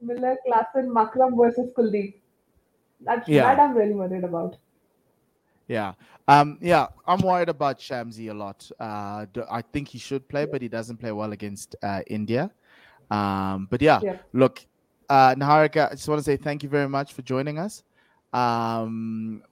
Miller, 0.00 0.36
Klaasen, 0.46 0.88
Markram 0.88 1.36
versus 1.36 1.72
Kuldeep. 1.76 2.14
That's 3.00 3.28
yeah, 3.28 3.42
that 3.42 3.58
I'm 3.58 3.74
really 3.74 3.94
worried 3.94 4.24
about. 4.24 4.56
yeah, 5.68 5.94
um, 6.28 6.58
yeah. 6.60 6.88
I'm 7.06 7.20
worried 7.20 7.48
about 7.48 7.78
Shamsi 7.78 8.30
a 8.30 8.34
lot. 8.34 8.70
Uh, 8.78 9.26
I 9.50 9.62
think 9.62 9.88
he 9.88 9.98
should 9.98 10.28
play, 10.28 10.44
but 10.44 10.60
he 10.60 10.68
doesn't 10.68 10.98
play 10.98 11.12
well 11.12 11.32
against 11.32 11.76
uh, 11.82 12.02
India. 12.06 12.50
Um, 13.10 13.68
but 13.70 13.80
yeah, 13.82 14.00
yeah. 14.02 14.18
look, 14.32 14.64
uh, 15.10 15.34
Niharika, 15.34 15.90
I 15.90 15.94
just 15.94 16.08
want 16.08 16.20
to 16.20 16.24
say 16.24 16.36
thank 16.36 16.62
you 16.62 16.68
very 16.68 16.88
much 16.88 17.12
for 17.12 17.22
joining 17.22 17.58
us. 17.58 17.82
Um, 18.32 19.42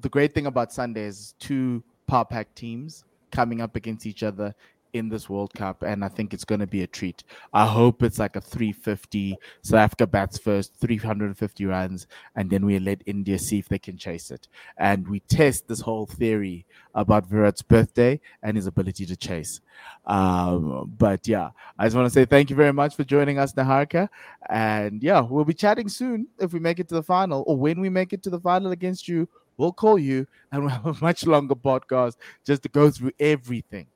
the 0.00 0.08
great 0.08 0.32
thing 0.32 0.46
about 0.46 0.72
Sunday 0.72 1.04
is 1.04 1.34
two 1.38 1.84
power 2.06 2.24
pack 2.24 2.54
teams 2.54 3.04
coming 3.30 3.60
up 3.60 3.76
against 3.76 4.06
each 4.06 4.22
other 4.22 4.54
in 4.92 5.08
this 5.08 5.28
World 5.28 5.52
Cup, 5.54 5.82
and 5.82 6.04
I 6.04 6.08
think 6.08 6.32
it's 6.32 6.44
going 6.44 6.60
to 6.60 6.66
be 6.66 6.82
a 6.82 6.86
treat. 6.86 7.24
I 7.52 7.66
hope 7.66 8.02
it's 8.02 8.18
like 8.18 8.36
a 8.36 8.40
350. 8.40 9.36
South 9.62 9.78
Africa 9.78 10.06
bats 10.06 10.38
first, 10.38 10.74
350 10.76 11.66
runs, 11.66 12.06
and 12.36 12.50
then 12.50 12.64
we 12.64 12.78
let 12.78 13.02
India 13.06 13.38
see 13.38 13.58
if 13.58 13.68
they 13.68 13.78
can 13.78 13.96
chase 13.96 14.30
it. 14.30 14.48
And 14.76 15.08
we 15.08 15.20
test 15.20 15.68
this 15.68 15.80
whole 15.80 16.06
theory 16.06 16.66
about 16.94 17.28
Virat's 17.28 17.62
birthday 17.62 18.20
and 18.42 18.56
his 18.56 18.66
ability 18.66 19.06
to 19.06 19.16
chase. 19.16 19.60
Um, 20.06 20.92
but 20.98 21.26
yeah, 21.28 21.50
I 21.78 21.86
just 21.86 21.96
want 21.96 22.06
to 22.06 22.12
say 22.14 22.24
thank 22.24 22.50
you 22.50 22.56
very 22.56 22.72
much 22.72 22.96
for 22.96 23.04
joining 23.04 23.38
us, 23.38 23.52
Niharika. 23.52 24.08
And 24.48 25.02
yeah, 25.02 25.20
we'll 25.20 25.44
be 25.44 25.54
chatting 25.54 25.88
soon 25.88 26.28
if 26.38 26.52
we 26.52 26.60
make 26.60 26.78
it 26.80 26.88
to 26.88 26.94
the 26.94 27.02
final, 27.02 27.44
or 27.46 27.56
when 27.56 27.80
we 27.80 27.88
make 27.88 28.12
it 28.12 28.22
to 28.24 28.30
the 28.30 28.40
final 28.40 28.72
against 28.72 29.08
you 29.08 29.28
we'll 29.60 29.72
call 29.72 29.98
you 29.98 30.26
and 30.50 30.62
we'll 30.62 30.70
have 30.70 30.86
a 30.86 30.96
much 31.04 31.26
longer 31.26 31.54
podcast 31.54 32.16
just 32.46 32.62
to 32.62 32.68
go 32.68 32.90
through 32.90 33.12
everything. 33.20 33.86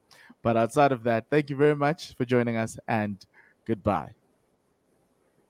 But 0.44 0.58
outside 0.58 0.92
of 0.92 1.02
that, 1.04 1.24
thank 1.30 1.48
you 1.48 1.56
very 1.56 1.74
much 1.74 2.14
for 2.16 2.26
joining 2.26 2.56
us 2.56 2.78
and 2.86 3.16
goodbye. 3.66 4.10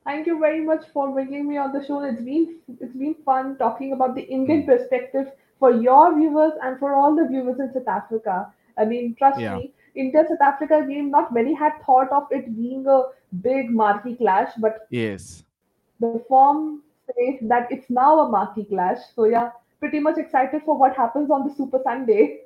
Thank 0.04 0.26
you 0.28 0.38
very 0.38 0.60
much 0.64 0.84
for 0.92 1.10
bringing 1.12 1.48
me 1.48 1.56
on 1.56 1.72
the 1.72 1.84
show. 1.84 2.02
It's 2.04 2.22
been 2.22 2.60
it's 2.68 2.94
been 2.94 3.16
fun 3.24 3.56
talking 3.58 3.92
about 3.96 4.14
the 4.14 4.22
Indian 4.36 4.62
Mm. 4.62 4.66
perspective 4.66 5.32
for 5.58 5.70
your 5.86 6.14
viewers 6.18 6.52
and 6.62 6.78
for 6.78 6.92
all 6.94 7.16
the 7.16 7.26
viewers 7.32 7.58
in 7.64 7.72
South 7.72 7.88
Africa. 7.96 8.36
I 8.78 8.84
mean, 8.92 9.14
trust 9.22 9.40
Yeah. 9.40 9.56
me, 9.56 9.72
India 10.04 10.24
South 10.30 10.46
Africa 10.52 10.80
game. 10.92 11.10
Not 11.16 11.34
many 11.40 11.54
had 11.64 11.82
thought 11.88 12.14
of 12.20 12.30
it 12.38 12.48
being 12.62 12.86
a 12.98 13.00
big 13.48 13.74
marquee 13.82 14.14
clash, 14.22 14.54
but 14.68 14.86
Yes. 15.00 15.28
the 16.06 16.12
form 16.28 16.62
says 17.10 17.42
that 17.54 17.72
it's 17.78 17.90
now 17.90 18.12
a 18.20 18.28
marquee 18.38 18.68
clash. 18.72 19.04
So 19.16 19.24
yeah, 19.36 19.50
pretty 19.80 19.98
much 20.08 20.18
excited 20.26 20.62
for 20.70 20.78
what 20.84 20.94
happens 21.04 21.30
on 21.38 21.48
the 21.48 21.54
Super 21.62 21.82
Sunday. 21.90 22.24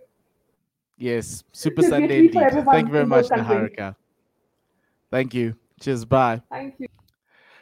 Yes. 0.99 1.45
Super 1.53 1.83
It'll 1.83 1.83
be 1.83 1.87
a 1.87 2.01
Sunday 2.01 2.19
indeed. 2.19 2.65
Thank 2.65 2.87
you 2.89 2.93
very 2.93 3.07
much. 3.07 3.27
Niharika. 3.27 3.97
Thank 5.11 5.35
you. 5.35 5.55
Cheers. 5.81 6.05
Bye. 6.05 6.43
Thank 6.51 6.75
you. 6.79 6.89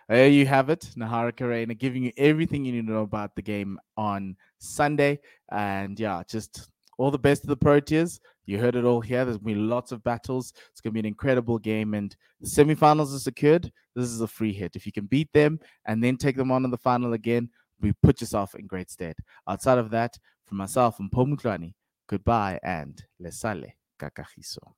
There 0.08 0.28
you 0.28 0.46
have 0.46 0.70
it, 0.70 0.88
Niharika 0.96 1.40
Raina 1.40 1.76
giving 1.76 2.04
you 2.04 2.12
everything 2.16 2.64
you 2.64 2.72
need 2.72 2.86
to 2.86 2.92
know 2.92 3.02
about 3.02 3.34
the 3.34 3.42
game 3.42 3.76
on 3.96 4.36
Sunday. 4.58 5.18
And 5.50 5.98
yeah, 5.98 6.22
just 6.28 6.70
all 6.96 7.10
the 7.10 7.18
best 7.18 7.42
to 7.42 7.48
the 7.48 7.56
Proteas. 7.56 8.20
You 8.44 8.58
heard 8.58 8.76
it 8.76 8.84
all 8.84 9.00
here. 9.00 9.24
There's 9.24 9.38
going 9.38 9.56
to 9.56 9.60
be 9.60 9.66
lots 9.66 9.90
of 9.90 10.04
battles. 10.04 10.52
It's 10.70 10.80
going 10.80 10.92
to 10.92 10.94
be 10.94 11.00
an 11.00 11.06
incredible 11.06 11.58
game. 11.58 11.94
And 11.94 12.14
the 12.40 12.46
semifinals 12.46 13.14
are 13.16 13.18
secured. 13.18 13.72
This 13.96 14.06
is 14.06 14.20
a 14.20 14.28
free 14.28 14.52
hit. 14.52 14.76
If 14.76 14.86
you 14.86 14.92
can 14.92 15.06
beat 15.06 15.32
them 15.32 15.58
and 15.86 16.02
then 16.02 16.16
take 16.16 16.36
them 16.36 16.52
on 16.52 16.64
in 16.64 16.70
the 16.70 16.78
final 16.78 17.14
again, 17.14 17.50
we 17.80 17.92
put 18.04 18.20
yourself 18.20 18.54
in 18.54 18.68
great 18.68 18.90
stead. 18.90 19.16
Outside 19.48 19.78
of 19.78 19.90
that, 19.90 20.16
for 20.44 20.54
myself 20.54 21.00
and 21.00 21.10
Paul 21.10 21.26
Muklani, 21.26 21.74
Goodbye 22.08 22.60
and 22.62 22.94
le 23.18 23.32
sale 23.32 23.78
cacajizo. 23.98 24.76